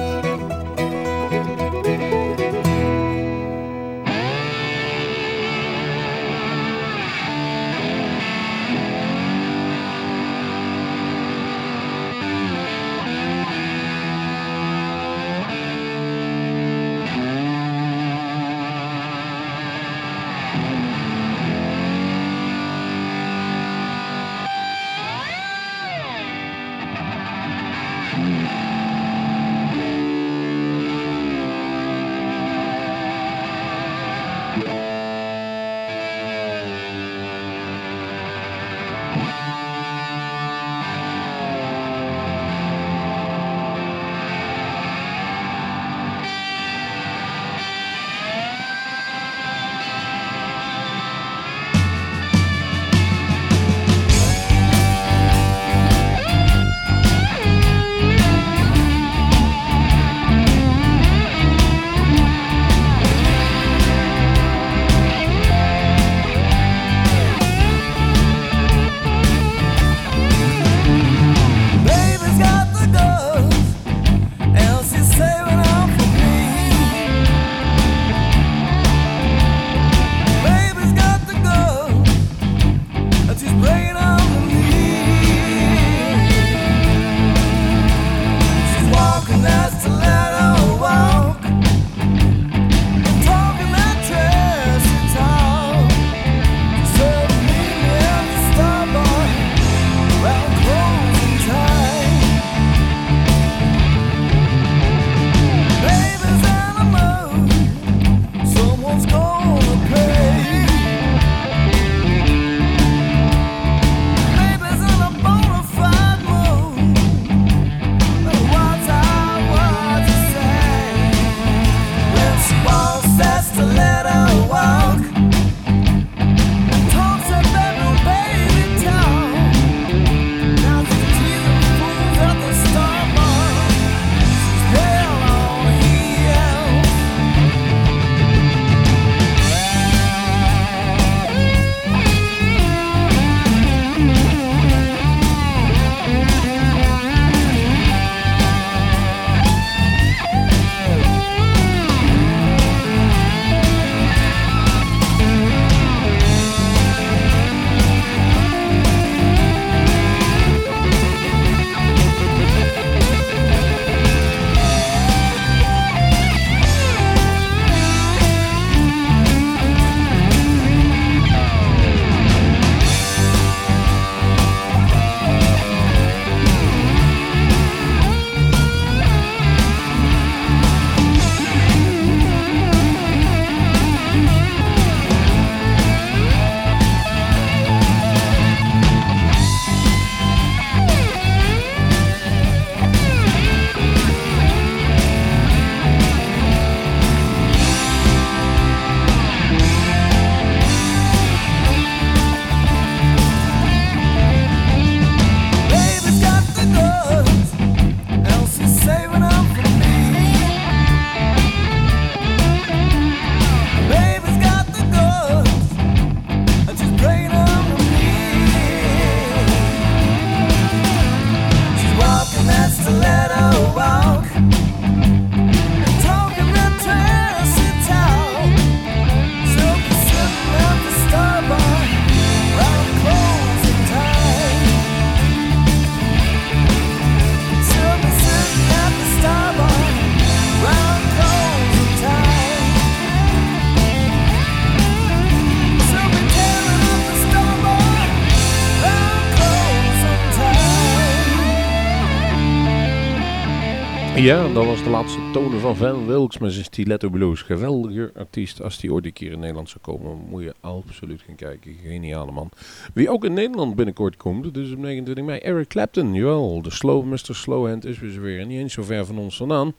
Ja, 254.24 254.54
dat 254.54 254.66
was 254.66 254.84
de 254.84 254.90
laatste 254.90 255.20
tonen 255.34 255.60
van 255.60 255.76
Van 255.76 256.06
Wilks 256.08 256.38
met 256.38 256.52
zijn 256.52 256.66
Stiletto 256.66 257.10
Blues. 257.10 257.42
Geweldige 257.42 258.12
artiest. 258.16 258.62
Als 258.62 258.80
die 258.80 258.94
ooit 258.94 259.06
een 259.06 259.14
keer 259.14 259.32
in 259.32 259.40
Nederland 259.40 259.70
zou 259.70 259.80
komen, 259.82 260.18
moet 260.30 260.44
je 260.44 260.54
absoluut 260.60 261.22
gaan 261.22 261.36
kijken. 261.36 261.76
Geniale 261.84 262.32
man. 262.32 262.50
Wie 262.94 263.10
ook 263.10 263.26
in 263.26 263.34
Nederland 263.34 263.76
binnenkort 263.76 264.18
komt, 264.18 264.54
dus 264.54 264.72
op 264.72 264.78
29 264.78 265.26
mei, 265.26 265.40
Eric 265.40 265.68
Clapton. 265.68 266.14
Jawel, 266.14 266.62
de 266.62 266.72
slow, 266.72 267.06
Mr. 267.06 267.36
Slowhand 267.36 267.86
is 267.86 268.00
weer 268.00 268.22
weer 268.22 268.46
niet 268.46 268.60
eens 268.60 268.74
zo 268.74 268.84
ver 268.84 269.06
van 269.06 269.18
ons 269.18 269.38
vandaan. 269.38 269.74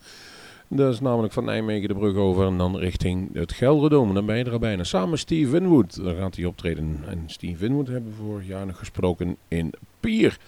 Dat 0.68 0.92
is 0.92 1.00
namelijk 1.00 1.32
van 1.32 1.44
Nijmegen 1.44 1.88
de 1.88 1.94
brug 1.94 2.16
over 2.16 2.46
en 2.46 2.58
dan 2.58 2.78
richting 2.78 3.34
het 3.34 3.52
Gelderdoom. 3.52 4.14
Dan 4.14 4.26
ben 4.26 4.36
je 4.36 4.44
er 4.44 4.52
al 4.52 4.58
bijna. 4.58 4.84
Samen 4.84 5.18
Steve 5.18 5.50
Winwood. 5.50 6.04
Dan 6.04 6.14
gaat 6.14 6.36
hij 6.36 6.44
optreden. 6.44 6.98
En 7.08 7.22
Steve 7.26 7.58
Winwood 7.58 7.86
hebben 7.86 8.10
we 8.10 8.24
vorig 8.24 8.46
jaar 8.46 8.66
nog 8.66 8.78
gesproken 8.78 9.36
in 9.48 9.74
Pier. 10.00 10.38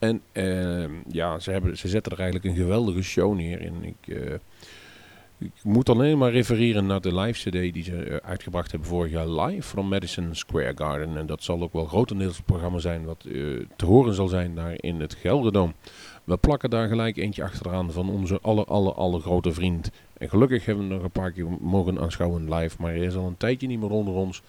En 0.00 0.22
uh, 0.32 0.84
ja, 1.08 1.38
ze, 1.38 1.50
hebben, 1.50 1.78
ze 1.78 1.88
zetten 1.88 2.12
er 2.12 2.18
eigenlijk 2.18 2.48
een 2.50 2.62
geweldige 2.62 3.02
show 3.02 3.34
neer. 3.34 3.60
En 3.60 3.84
ik, 3.84 4.06
uh, 4.06 4.34
ik 5.38 5.52
moet 5.62 5.88
alleen 5.88 6.18
maar 6.18 6.32
refereren 6.32 6.86
naar 6.86 7.00
de 7.00 7.14
live 7.14 7.48
cd 7.48 7.72
die 7.72 7.82
ze 7.82 8.06
uh, 8.06 8.16
uitgebracht 8.16 8.70
hebben 8.70 8.88
vorig 8.88 9.12
jaar 9.12 9.28
live 9.28 9.62
from 9.62 9.88
Madison 9.88 10.34
Square 10.34 10.72
Garden. 10.74 11.16
En 11.16 11.26
dat 11.26 11.42
zal 11.42 11.62
ook 11.62 11.72
wel 11.72 11.84
grotendeels 11.84 12.36
het 12.36 12.46
programma 12.46 12.78
zijn 12.78 13.04
wat 13.04 13.20
te 13.76 13.86
horen 13.86 14.14
zal 14.14 14.28
zijn 14.28 14.54
daar 14.54 14.74
in 14.76 15.00
het 15.00 15.14
Gelderdoom. 15.14 15.74
We 16.24 16.36
plakken 16.36 16.70
daar 16.70 16.88
gelijk 16.88 17.16
eentje 17.16 17.42
achteraan 17.42 17.92
van 17.92 18.10
onze 18.10 18.38
aller, 18.42 18.64
aller, 18.64 18.92
aller 18.92 19.20
grote 19.20 19.52
vriend. 19.52 19.90
En 20.18 20.28
gelukkig 20.28 20.64
hebben 20.64 20.88
we 20.88 20.94
nog 20.94 21.02
een 21.02 21.10
paar 21.10 21.32
keer 21.32 21.46
mogen 21.60 22.00
aanschouwen 22.00 22.54
live, 22.54 22.76
maar 22.78 22.90
hij 22.90 23.00
is 23.00 23.14
al 23.14 23.26
een 23.26 23.36
tijdje 23.36 23.66
niet 23.66 23.80
meer 23.80 23.90
onder 23.90 24.14
ons. 24.14 24.42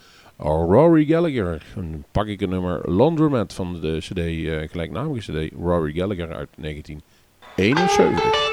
Rory 0.50 1.06
Gallagher. 1.06 1.64
Dan 1.76 2.04
pak 2.12 2.26
ik 2.28 2.42
een 2.42 2.50
nummer 2.50 2.92
Laundromat 2.92 3.54
van 3.54 3.82
de 3.82 3.98
cd, 4.00 4.18
uh, 4.18 4.70
gelijknamige 4.70 5.32
cd, 5.32 5.54
Rory 5.60 5.94
Gallagher 5.94 6.34
uit 6.34 6.50
1971. 6.58 8.51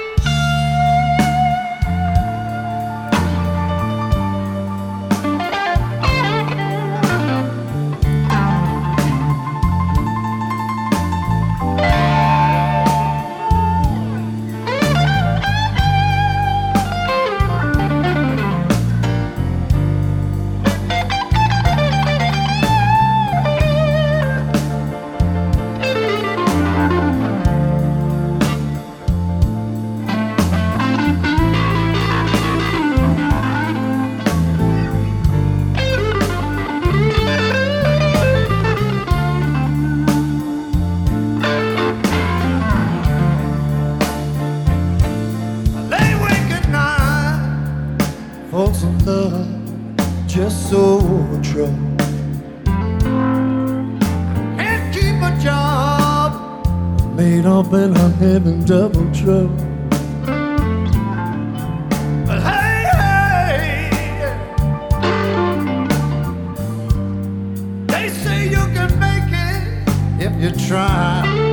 You 70.38 70.52
try. 70.52 71.47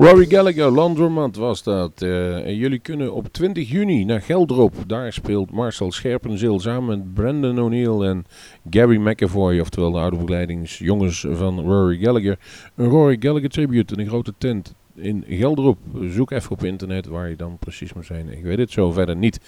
Rory 0.00 0.26
Gallagher, 0.26 0.70
Landromat 0.70 1.36
was 1.36 1.62
dat. 1.62 2.02
En 2.02 2.56
jullie 2.56 2.78
kunnen 2.78 3.12
op 3.12 3.32
20 3.32 3.70
juni 3.70 4.04
naar 4.04 4.22
Geldrop. 4.22 4.74
Daar 4.86 5.12
speelt 5.12 5.50
Marcel 5.50 5.92
Scherpenzeel 5.92 6.60
samen 6.60 6.98
met 6.98 7.14
Brandon 7.14 7.60
O'Neill 7.60 8.08
en 8.08 8.24
Gary 8.70 8.96
McAvoy, 8.96 9.60
oftewel 9.60 9.90
de 9.90 9.98
oude 9.98 10.16
begeleidingsjongens 10.16 11.26
van 11.30 11.60
Rory 11.60 11.98
Gallagher. 11.98 12.38
Een 12.76 12.88
Rory 12.88 13.16
Gallagher 13.20 13.48
tribute 13.48 13.94
in 13.94 14.00
een 14.00 14.08
grote 14.08 14.32
tent. 14.38 14.74
In 14.94 15.24
Gelderop. 15.28 15.78
Zoek 16.08 16.30
even 16.30 16.50
op 16.50 16.64
internet 16.64 17.06
waar 17.06 17.28
je 17.28 17.36
dan 17.36 17.56
precies 17.58 17.92
moet 17.92 18.06
zijn. 18.06 18.28
Ik 18.28 18.42
weet 18.42 18.58
het 18.58 18.70
zo 18.70 18.92
verder 18.92 19.16
niet. 19.16 19.40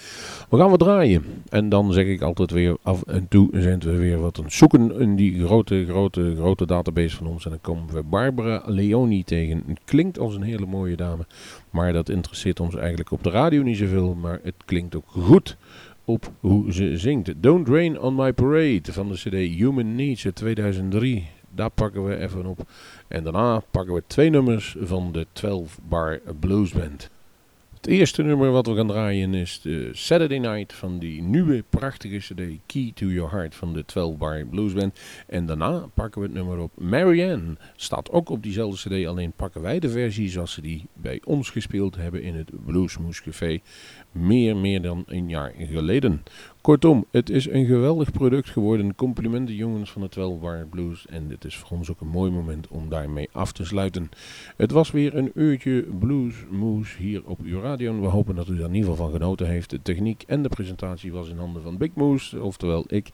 We 0.49 0.57
gaan 0.57 0.69
wat 0.69 0.79
draaien. 0.79 1.23
En 1.49 1.69
dan 1.69 1.93
zeg 1.93 2.05
ik 2.05 2.21
altijd 2.21 2.51
weer 2.51 2.77
af 2.81 3.03
en 3.03 3.27
toe 3.27 3.49
zijn 3.53 3.79
we 3.79 3.95
weer 3.95 4.19
wat 4.19 4.37
aan 4.37 4.43
het 4.43 4.53
zoeken 4.53 4.99
in 4.99 5.15
die 5.15 5.45
grote, 5.45 5.85
grote, 5.85 6.35
grote 6.35 6.65
database 6.65 7.15
van 7.15 7.27
ons. 7.27 7.45
En 7.45 7.49
dan 7.49 7.61
komen 7.61 7.93
we 7.93 8.03
Barbara 8.03 8.61
Leoni 8.65 9.23
tegen. 9.23 9.77
Klinkt 9.85 10.19
als 10.19 10.35
een 10.35 10.43
hele 10.43 10.65
mooie 10.65 10.95
dame. 10.95 11.25
Maar 11.69 11.93
dat 11.93 12.09
interesseert 12.09 12.59
ons 12.59 12.75
eigenlijk 12.75 13.11
op 13.11 13.23
de 13.23 13.29
radio 13.29 13.61
niet 13.61 13.77
zoveel. 13.77 14.13
Maar 14.13 14.39
het 14.43 14.55
klinkt 14.65 14.95
ook 14.95 15.07
goed 15.07 15.57
op 16.05 16.31
hoe 16.39 16.73
ze 16.73 16.97
zingt. 16.97 17.33
Don't 17.37 17.67
Rain 17.67 17.99
on 17.99 18.15
My 18.15 18.33
Parade 18.33 18.93
van 18.93 19.07
de 19.07 19.15
CD 19.15 19.57
Human 19.57 19.95
Needs 19.95 20.25
2003. 20.33 21.27
Daar 21.55 21.69
pakken 21.69 22.05
we 22.05 22.17
even 22.17 22.45
op. 22.45 22.69
En 23.13 23.23
daarna 23.23 23.59
pakken 23.71 23.93
we 23.93 24.03
twee 24.07 24.29
nummers 24.29 24.75
van 24.79 25.11
de 25.11 25.27
12 25.33 25.79
Bar 25.89 26.19
Blues 26.39 26.71
Band. 26.71 27.09
Het 27.73 27.87
eerste 27.87 28.23
nummer 28.23 28.51
wat 28.51 28.67
we 28.67 28.75
gaan 28.75 28.87
draaien 28.87 29.33
is 29.33 29.61
de 29.61 29.89
Saturday 29.91 30.37
Night 30.37 30.73
van 30.73 30.99
die 30.99 31.21
nieuwe 31.21 31.63
prachtige 31.69 32.17
CD 32.17 32.41
Key 32.65 32.91
to 32.95 33.05
Your 33.05 33.31
Heart 33.31 33.55
van 33.55 33.73
de 33.73 33.85
12 33.85 34.17
Bar 34.17 34.45
Blues 34.45 34.73
Band. 34.73 34.99
En 35.27 35.45
daarna 35.45 35.85
pakken 35.93 36.21
we 36.21 36.27
het 36.27 36.35
nummer 36.35 36.57
op 36.57 36.71
Marianne. 36.75 37.57
Staat 37.75 38.11
ook 38.11 38.29
op 38.29 38.43
diezelfde 38.43 38.89
CD, 38.89 39.07
alleen 39.07 39.31
pakken 39.31 39.61
wij 39.61 39.79
de 39.79 39.89
versie 39.89 40.29
zoals 40.29 40.51
ze 40.53 40.61
die 40.61 40.85
bij 40.93 41.21
ons 41.23 41.49
gespeeld 41.49 41.95
hebben 41.95 42.23
in 42.23 42.35
het 42.35 42.49
Bluesmoes 42.65 43.21
Café. 43.21 43.59
Meer, 44.13 44.55
meer 44.55 44.81
dan 44.81 45.03
een 45.07 45.29
jaar 45.29 45.53
geleden. 45.57 46.23
Kortom, 46.61 47.05
het 47.11 47.29
is 47.29 47.49
een 47.49 47.65
geweldig 47.65 48.11
product 48.11 48.49
geworden. 48.49 48.95
Complimenten 48.95 49.55
jongens 49.55 49.91
van 49.91 50.09
12 50.09 50.39
Bar 50.39 50.67
Blues. 50.69 51.05
En 51.07 51.27
dit 51.27 51.45
is 51.45 51.57
voor 51.57 51.77
ons 51.77 51.91
ook 51.91 52.01
een 52.01 52.07
mooi 52.07 52.31
moment 52.31 52.67
om 52.67 52.89
daarmee 52.89 53.29
af 53.31 53.51
te 53.51 53.65
sluiten. 53.65 54.09
Het 54.57 54.71
was 54.71 54.91
weer 54.91 55.15
een 55.15 55.31
uurtje 55.33 55.81
Bluesmoes 55.99 56.97
hier 56.97 57.25
op 57.25 57.39
uw 57.43 57.61
radio. 57.61 58.01
We 58.01 58.07
hopen 58.07 58.35
dat 58.35 58.47
u 58.47 58.57
daar 58.57 58.67
in 58.67 58.75
ieder 58.75 58.89
geval 58.89 59.05
van 59.05 59.19
genoten 59.19 59.47
heeft. 59.47 59.69
De 59.69 59.81
techniek 59.81 60.23
en 60.27 60.43
de 60.43 60.49
presentatie 60.49 61.11
was 61.11 61.29
in 61.29 61.37
handen 61.37 61.61
van 61.61 61.77
Big 61.77 61.93
Moose, 61.93 62.41
oftewel 62.41 62.83
ik. 62.87 63.09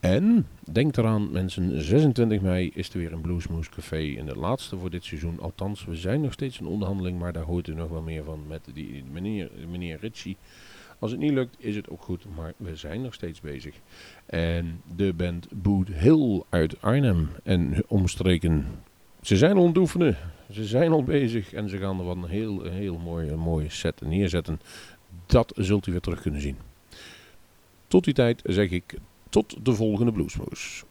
En 0.00 0.46
denk 0.72 0.96
eraan 0.96 1.30
mensen, 1.30 1.82
26 1.82 2.40
mei 2.40 2.70
is 2.74 2.88
er 2.88 2.98
weer 2.98 3.12
een 3.12 3.20
Bluesmoes 3.20 3.68
Café. 3.68 4.14
En 4.18 4.26
de 4.26 4.36
laatste 4.36 4.76
voor 4.76 4.90
dit 4.90 5.04
seizoen. 5.04 5.40
Althans, 5.40 5.84
we 5.84 5.96
zijn 5.96 6.20
nog 6.20 6.32
steeds 6.32 6.60
in 6.60 6.66
onderhandeling, 6.66 7.18
maar 7.18 7.32
daar 7.32 7.44
hoort 7.44 7.68
u 7.68 7.74
nog 7.74 7.88
wel 7.88 8.02
meer 8.02 8.24
van 8.24 8.46
met 8.48 8.60
die 8.72 9.04
meneer, 9.12 9.50
meneer 9.70 9.98
Ritchie. 10.00 10.36
Als 10.98 11.10
het 11.10 11.20
niet 11.20 11.32
lukt, 11.32 11.56
is 11.58 11.76
het 11.76 11.90
ook 11.90 12.02
goed, 12.02 12.24
maar 12.36 12.52
we 12.56 12.76
zijn 12.76 13.02
nog 13.02 13.14
steeds 13.14 13.40
bezig. 13.40 13.74
En 14.26 14.80
de 14.96 15.12
band 15.12 15.48
Boot 15.52 15.88
Hill 15.88 16.42
uit 16.48 16.82
Arnhem 16.82 17.28
en 17.42 17.84
omstreken. 17.86 18.66
Ze 19.22 19.36
zijn 19.36 19.56
al 19.56 19.72
oefenen, 19.76 20.16
ze 20.50 20.64
zijn 20.64 20.92
al 20.92 21.02
bezig 21.02 21.52
en 21.52 21.68
ze 21.68 21.78
gaan 21.78 21.98
er 21.98 22.04
wat 22.04 22.16
een 22.16 22.28
heel, 22.28 22.62
heel 22.62 22.98
mooie, 22.98 23.36
mooie 23.36 23.70
set 23.70 24.00
neerzetten. 24.00 24.60
Dat 25.26 25.52
zult 25.56 25.86
u 25.86 25.92
weer 25.92 26.00
terug 26.00 26.20
kunnen 26.20 26.40
zien. 26.40 26.56
Tot 27.86 28.04
die 28.04 28.14
tijd 28.14 28.42
zeg 28.44 28.70
ik 28.70 28.94
tot 29.30 29.64
de 29.64 29.74
volgende 29.74 30.12
Bluesmoes. 30.12 30.84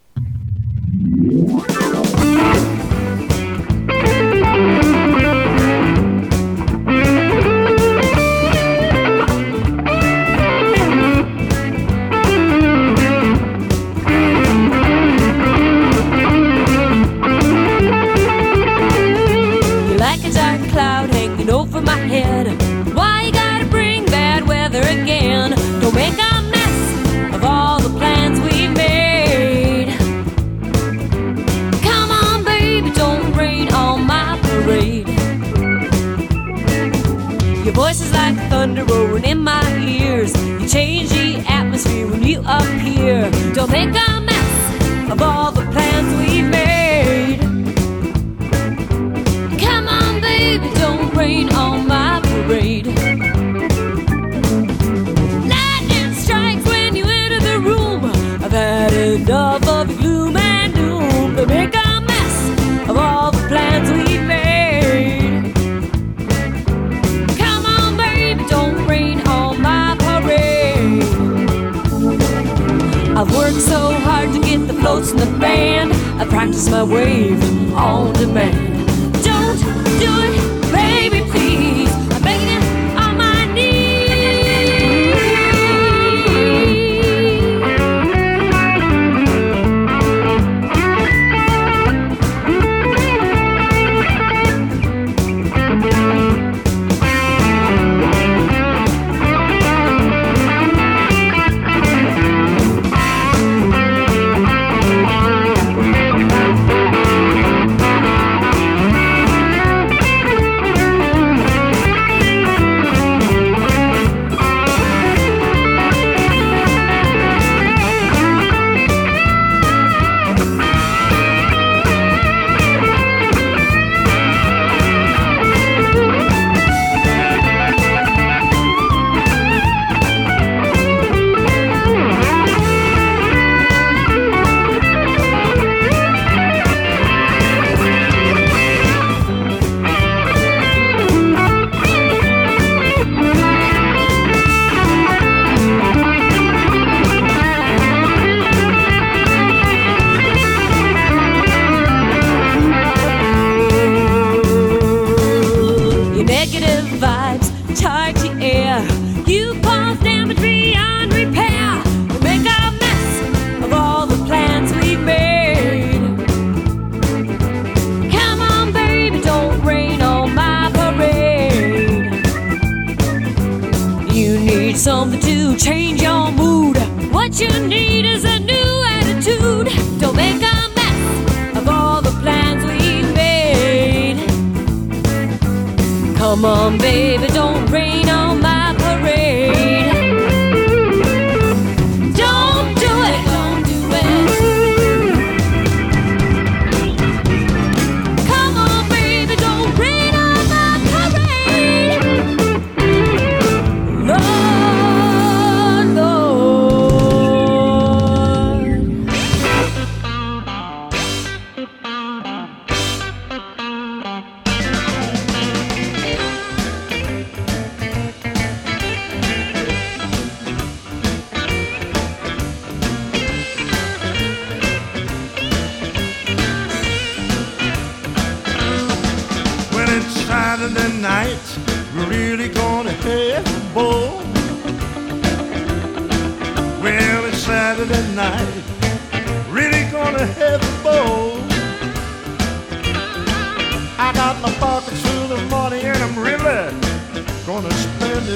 up 42.50 42.64
here. 42.82 43.30
Don't 43.54 43.70
think 43.70 43.96
I'm 43.96 44.09
practice 76.40 76.70
my 76.70 76.82
wave 76.82 77.44
on 77.76 78.14
demand. 78.14 78.69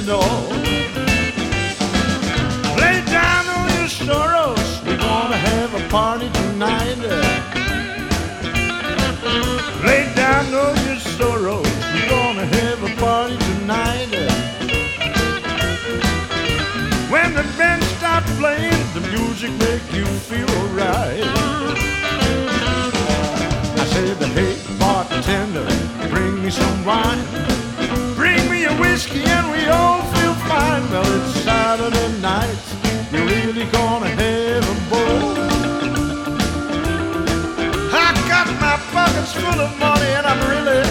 Lay 0.04 0.10
down 3.06 3.48
all 3.48 3.70
your 3.80 3.88
sorrows, 3.88 4.82
we're 4.86 4.98
gonna 4.98 5.38
have 5.38 5.74
a 5.74 5.88
party 5.88 6.30
tonight. 6.30 6.98
Lay 9.86 10.14
down 10.14 10.54
all 10.54 10.76
your 10.86 11.00
sorrows, 11.00 11.66
we're 11.94 12.10
gonna 12.10 12.46
have 12.46 12.84
a 12.84 12.94
party 13.00 13.38
tonight. 13.38 14.12
When 17.10 17.34
the 17.34 17.46
band 17.58 17.84
starts 17.96 18.30
playing, 18.38 18.84
the 18.94 19.02
music 19.16 19.52
make 19.52 19.90
you 19.94 20.06
feel 20.06 20.50
alright. 20.60 21.24
I 23.80 23.86
said, 23.86 24.18
hey 24.18 24.58
bartender, 24.78 25.66
bring 26.10 26.44
me 26.44 26.50
some 26.50 26.84
wine. 26.84 27.24
Bring 28.16 28.50
me 28.50 28.66
a 28.66 28.74
whiskey 28.78 29.24
and 29.24 29.52
we 29.52 29.68
all. 29.68 29.93
Well, 30.94 31.02
it's 31.08 31.40
Saturday 31.42 32.22
night, 32.22 32.56
we're 33.12 33.26
really 33.26 33.66
gonna 33.72 34.10
have 34.10 34.64
a 34.64 34.90
ball. 34.92 35.34
I 37.92 38.14
got 38.30 38.46
my 38.62 38.78
pockets 38.94 39.34
full 39.34 39.60
of 39.60 39.76
money 39.80 40.12
and 40.18 40.28
I'm 40.28 40.40
really 40.54 40.84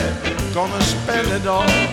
gonna 0.53 0.82
spend 0.82 1.28
it 1.28 1.46
all. 1.46 1.91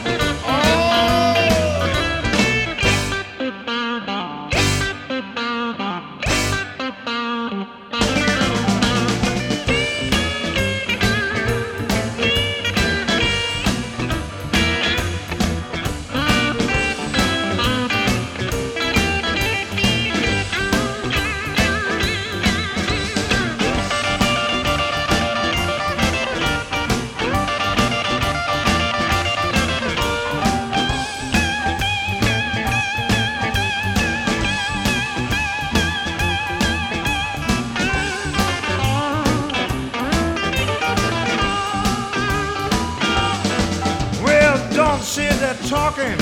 Sit 45.10 45.40
there 45.40 45.56
talking. 45.68 46.20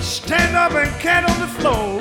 Stand 0.00 0.56
up 0.56 0.72
and 0.72 0.90
cat 0.98 1.28
on 1.28 1.40
the 1.40 1.52
floor. 1.60 2.00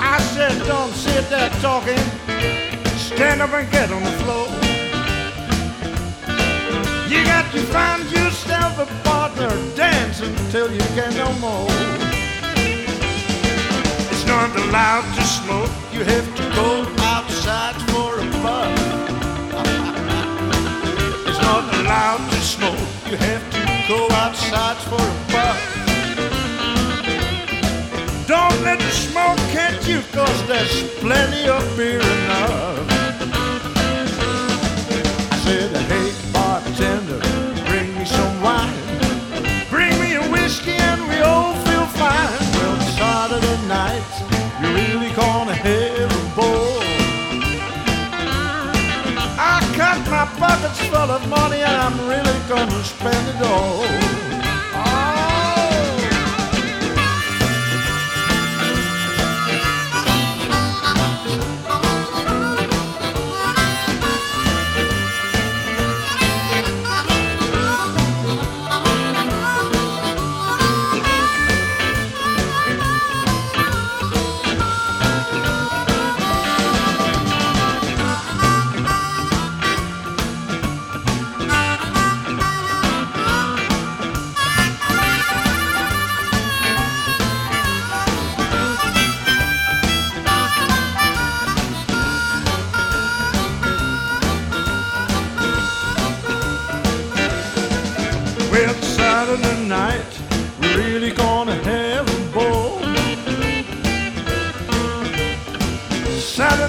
I 0.00 0.18
said, 0.34 0.52
don't 0.66 0.92
sit 0.92 1.30
there 1.30 1.48
talking. 1.62 2.02
Stand 2.98 3.40
up 3.40 3.52
and 3.52 3.70
get 3.70 3.92
on 3.92 4.02
the 4.02 4.16
floor. 4.22 4.48
You 7.08 7.22
got 7.24 7.46
to 7.52 7.60
find 7.70 8.02
yourself 8.10 8.80
a 8.80 8.86
partner. 9.08 9.50
Dance 9.76 10.22
until 10.22 10.72
you 10.72 10.86
can 10.96 11.14
no 11.14 11.32
more. 11.34 11.70
It's 14.10 14.26
not 14.26 14.50
allowed 14.56 15.06
to 15.14 15.22
smoke. 15.22 15.70
You 15.92 16.02
have 16.02 16.28
to 16.34 16.42
go 16.60 16.84
outside 17.14 17.76
for 17.90 18.18
a. 18.18 18.26
It's 21.28 21.40
not 21.42 21.64
allowed 21.76 22.28
to 22.30 22.40
smoke. 22.40 22.88
You 23.10 23.16
have 23.16 23.50
to 23.52 23.57
go 23.88 24.06
outside 24.10 24.76
for 24.88 25.00
a 25.00 25.16
puff. 25.32 25.58
Don't 28.28 28.60
let 28.62 28.78
the 28.78 28.90
smoke 28.90 29.38
catch 29.56 29.88
you, 29.88 30.02
cause 30.12 30.46
there's 30.46 30.82
plenty 31.00 31.48
of 31.48 31.64
beer 31.74 31.98
enough. 31.98 32.86
I 35.32 35.36
said, 35.42 35.74
hey, 35.90 36.12
bartender, 36.34 37.20
bring 37.64 37.88
me 37.96 38.04
some 38.04 38.42
wine. 38.42 38.76
Bring 39.70 39.98
me 40.02 40.16
a 40.16 40.22
whiskey 40.32 40.72
and 40.72 41.08
we 41.08 41.20
all 41.22 41.54
feel 41.64 41.86
fine. 41.96 42.44
Well, 42.56 42.80
Saturday 43.00 43.58
night, 43.68 44.04
you're 44.60 44.74
really 44.74 45.12
gonna 45.16 45.54
have 45.54 46.12
a 46.12 46.36
ball. 46.36 46.82
I 49.40 49.64
got 49.78 49.98
my 50.10 50.26
pockets 50.36 50.80
full 50.88 51.10
of 51.16 51.26
money 51.30 51.62
and 51.62 51.76
I'm 51.86 51.96
really 52.06 52.27
gonna 52.48 52.82
spend 52.82 53.28
it 53.28 53.46
all. 53.46 54.17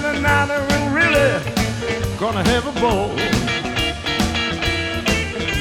Saturday 0.00 0.22
night, 0.22 0.50
and 0.50 0.94
really 0.94 2.18
gonna 2.18 2.42
have 2.42 2.66
a 2.66 2.80
ball. 2.80 3.10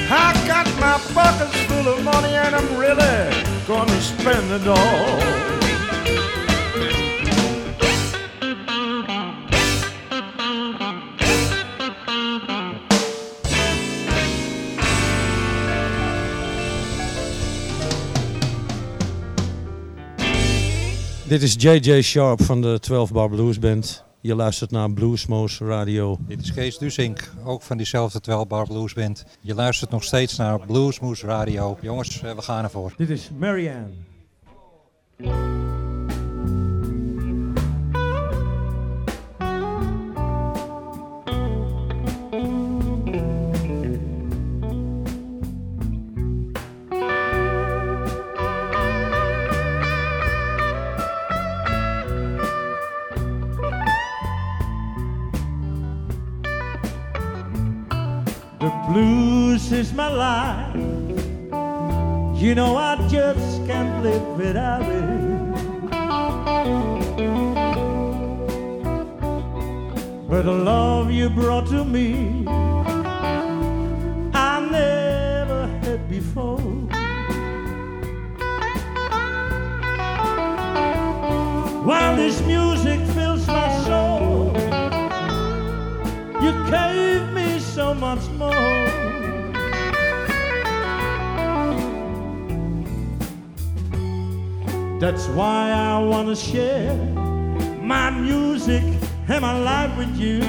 I 0.09 0.33
got 0.47 0.65
my 0.79 0.97
pockets 1.13 1.55
full 1.63 1.87
of 1.89 2.03
money, 2.03 2.33
and 2.33 2.55
I'm 2.55 2.77
really 2.77 3.43
gonna 3.67 4.01
spend 4.01 4.51
it 4.51 4.67
all. 4.67 5.47
Dit 21.27 21.43
is 21.43 21.55
JJ 21.57 22.01
Sharp 22.01 22.41
van 22.43 22.61
de 22.61 22.79
12 22.79 23.11
Bar 23.11 23.29
Blues 23.29 23.59
Band. 23.59 24.07
Je 24.21 24.35
luistert 24.35 24.71
naar 24.71 24.91
Bluesmoose 24.91 25.65
Radio. 25.65 26.17
Dit 26.27 26.41
is 26.41 26.53
Kees 26.53 26.77
Dusink, 26.77 27.31
ook 27.43 27.61
van 27.61 27.77
diezelfde 27.77 28.19
12 28.19 28.47
Bar 28.47 28.67
Blues 28.67 28.93
Band. 28.93 29.25
Je 29.41 29.53
luistert 29.53 29.91
nog 29.91 30.03
steeds 30.03 30.37
naar 30.37 30.59
Bluesmoose 30.59 31.25
Radio. 31.25 31.77
Jongens, 31.81 32.21
eh, 32.21 32.35
we 32.35 32.41
gaan 32.41 32.63
ervoor. 32.63 32.93
Dit 32.97 33.09
is 33.09 33.29
Marianne. 33.37 33.93
My 59.99 60.07
life. 60.07 60.75
You 62.41 62.55
know 62.55 62.77
I 62.77 62.95
just 63.09 63.67
can't 63.67 64.01
live 64.01 64.25
without 64.37 64.83
it. 64.83 65.39
But 70.29 70.43
the 70.43 70.57
love 70.71 71.11
you 71.11 71.29
brought 71.29 71.67
to 71.75 71.83
me, 71.83 72.45
I 74.47 74.53
never 74.79 75.67
had 75.83 76.01
before. 76.09 76.61
While 81.89 82.15
this 82.15 82.39
music 82.53 83.01
fills 83.15 83.45
my 83.47 83.69
soul, 83.87 84.53
you 86.43 86.51
gave 86.71 87.21
me 87.33 87.59
so 87.59 87.93
much 87.93 88.25
more. 88.41 88.68
That's 94.99 95.29
why 95.29 95.71
I 95.71 96.03
wanna 96.03 96.35
share 96.35 96.93
my 97.81 98.09
music 98.09 98.83
and 99.29 99.41
my 99.41 99.57
life 99.57 99.97
with 99.97 100.13
you. 100.17 100.41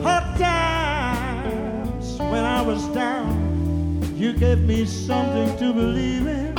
Hard 0.00 0.38
times 0.38 2.18
when 2.18 2.44
I 2.44 2.62
was 2.62 2.86
down, 2.94 4.14
you 4.16 4.32
gave 4.32 4.60
me 4.60 4.84
something 4.84 5.58
to 5.58 5.72
believe 5.72 6.24
in. 6.24 6.54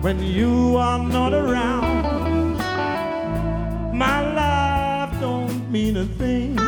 When 0.00 0.22
you 0.22 0.78
are 0.78 0.98
not 0.98 1.34
around, 1.34 2.56
my 3.94 4.18
life 4.32 5.20
don't 5.20 5.70
mean 5.70 5.98
a 5.98 6.06
thing. 6.06 6.63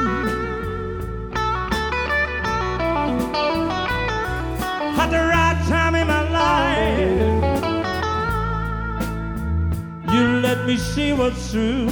Let 10.66 10.74
me 10.74 10.78
see 10.78 11.12
what's 11.12 11.52
true. 11.52 11.86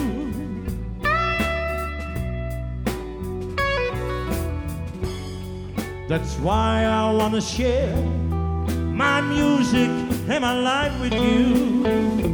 That's 6.09 6.35
why 6.41 6.83
I 6.83 7.13
wanna 7.13 7.41
share 7.41 7.95
my 7.95 9.21
music 9.21 9.91
and 10.29 10.41
my 10.41 10.59
life 10.61 11.01
with 11.01 11.15
you. 11.15 12.34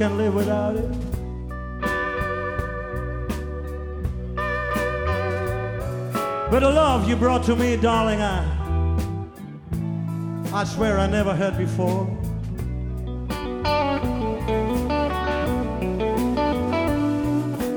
Can't 0.00 0.16
live 0.16 0.34
without 0.34 0.76
it. 0.76 0.90
But 6.50 6.60
the 6.60 6.70
love 6.70 7.06
you 7.06 7.16
brought 7.16 7.44
to 7.44 7.54
me, 7.54 7.76
darling, 7.76 8.22
I 8.22 8.46
I 10.54 10.64
swear 10.64 10.98
I 10.98 11.06
never 11.06 11.34
had 11.34 11.58
before. 11.58 12.06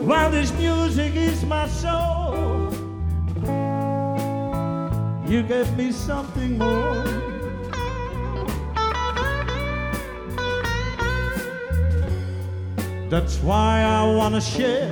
While 0.07 0.31
this 0.31 0.53
music 0.53 1.17
is 1.17 1.43
my 1.43 1.67
soul, 1.67 2.71
you 5.27 5.43
gave 5.43 5.75
me 5.75 5.91
something 5.91 6.57
more. 6.57 7.22
That's 13.13 13.37
why 13.43 13.83
I 13.83 14.11
wanna 14.11 14.41
share 14.41 14.91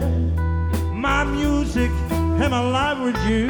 my 0.93 1.23
music 1.23 1.89
and 2.11 2.51
my 2.51 2.59
life 2.59 2.99
with 2.99 3.17
you. 3.27 3.47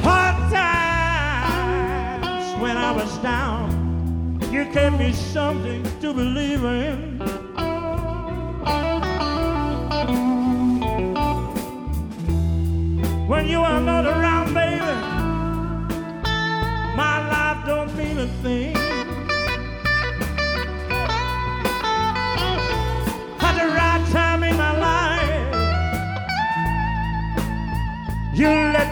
Hard 0.00 0.36
times 0.52 1.42
when 2.62 2.76
I 2.76 2.92
was 2.92 3.18
down, 3.18 4.38
you 4.52 4.64
gave 4.66 4.96
me 4.96 5.12
something 5.12 5.82
to 6.00 6.14
believe 6.14 6.62
in. 6.62 7.18
When 13.26 13.48
you 13.48 13.58
are 13.58 13.80
not 13.80 14.06
around, 14.06 14.54
baby, 14.54 14.94
my 16.94 17.16
life 17.34 17.66
don't 17.66 17.92
mean 17.96 18.18
a 18.18 18.28
thing. 18.44 18.73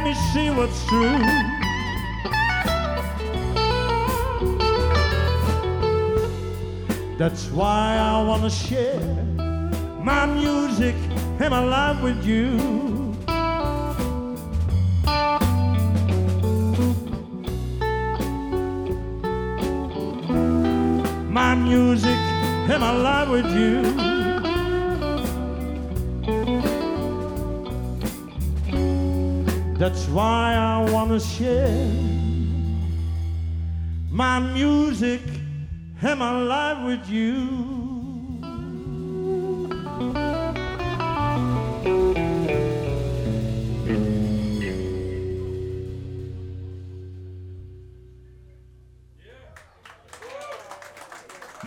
Let 0.02 0.16
me 0.16 0.20
see 0.32 0.50
what's 0.50 0.84
true. 0.86 1.18
That's 7.16 7.46
why 7.50 7.98
I 7.98 8.24
wanna 8.24 8.50
share 8.50 9.00
my 10.02 10.26
music 10.26 10.96
and 11.38 11.50
my 11.50 11.64
life 11.64 12.02
with 12.02 12.24
you. 12.24 12.58
My 21.30 21.54
music 21.54 22.18
and 22.70 22.80
my 22.80 22.90
life 22.90 23.28
with 23.28 23.46
you. 23.54 24.11
That's 29.82 30.06
why 30.06 30.54
I 30.54 30.88
wanna 30.92 31.18
share 31.18 31.90
my 34.12 34.38
music 34.38 35.22
and 36.00 36.20
my 36.20 36.40
life 36.40 36.86
with 36.86 37.10
you. 37.10 37.48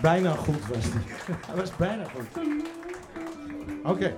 Bijna 0.02 0.36
goed 0.36 0.68
was 0.68 0.92
die. 0.92 1.02
Hij 1.48 1.56
was 1.56 1.76
bijna 1.76 2.04
goed. 2.04 2.44
Oké. 3.84 4.16